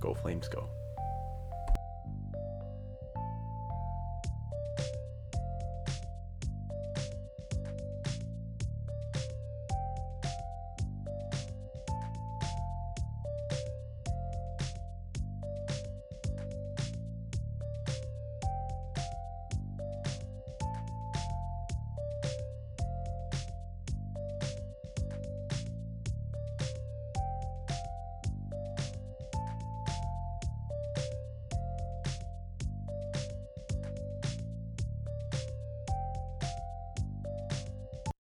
[0.00, 0.66] Go Flames, go.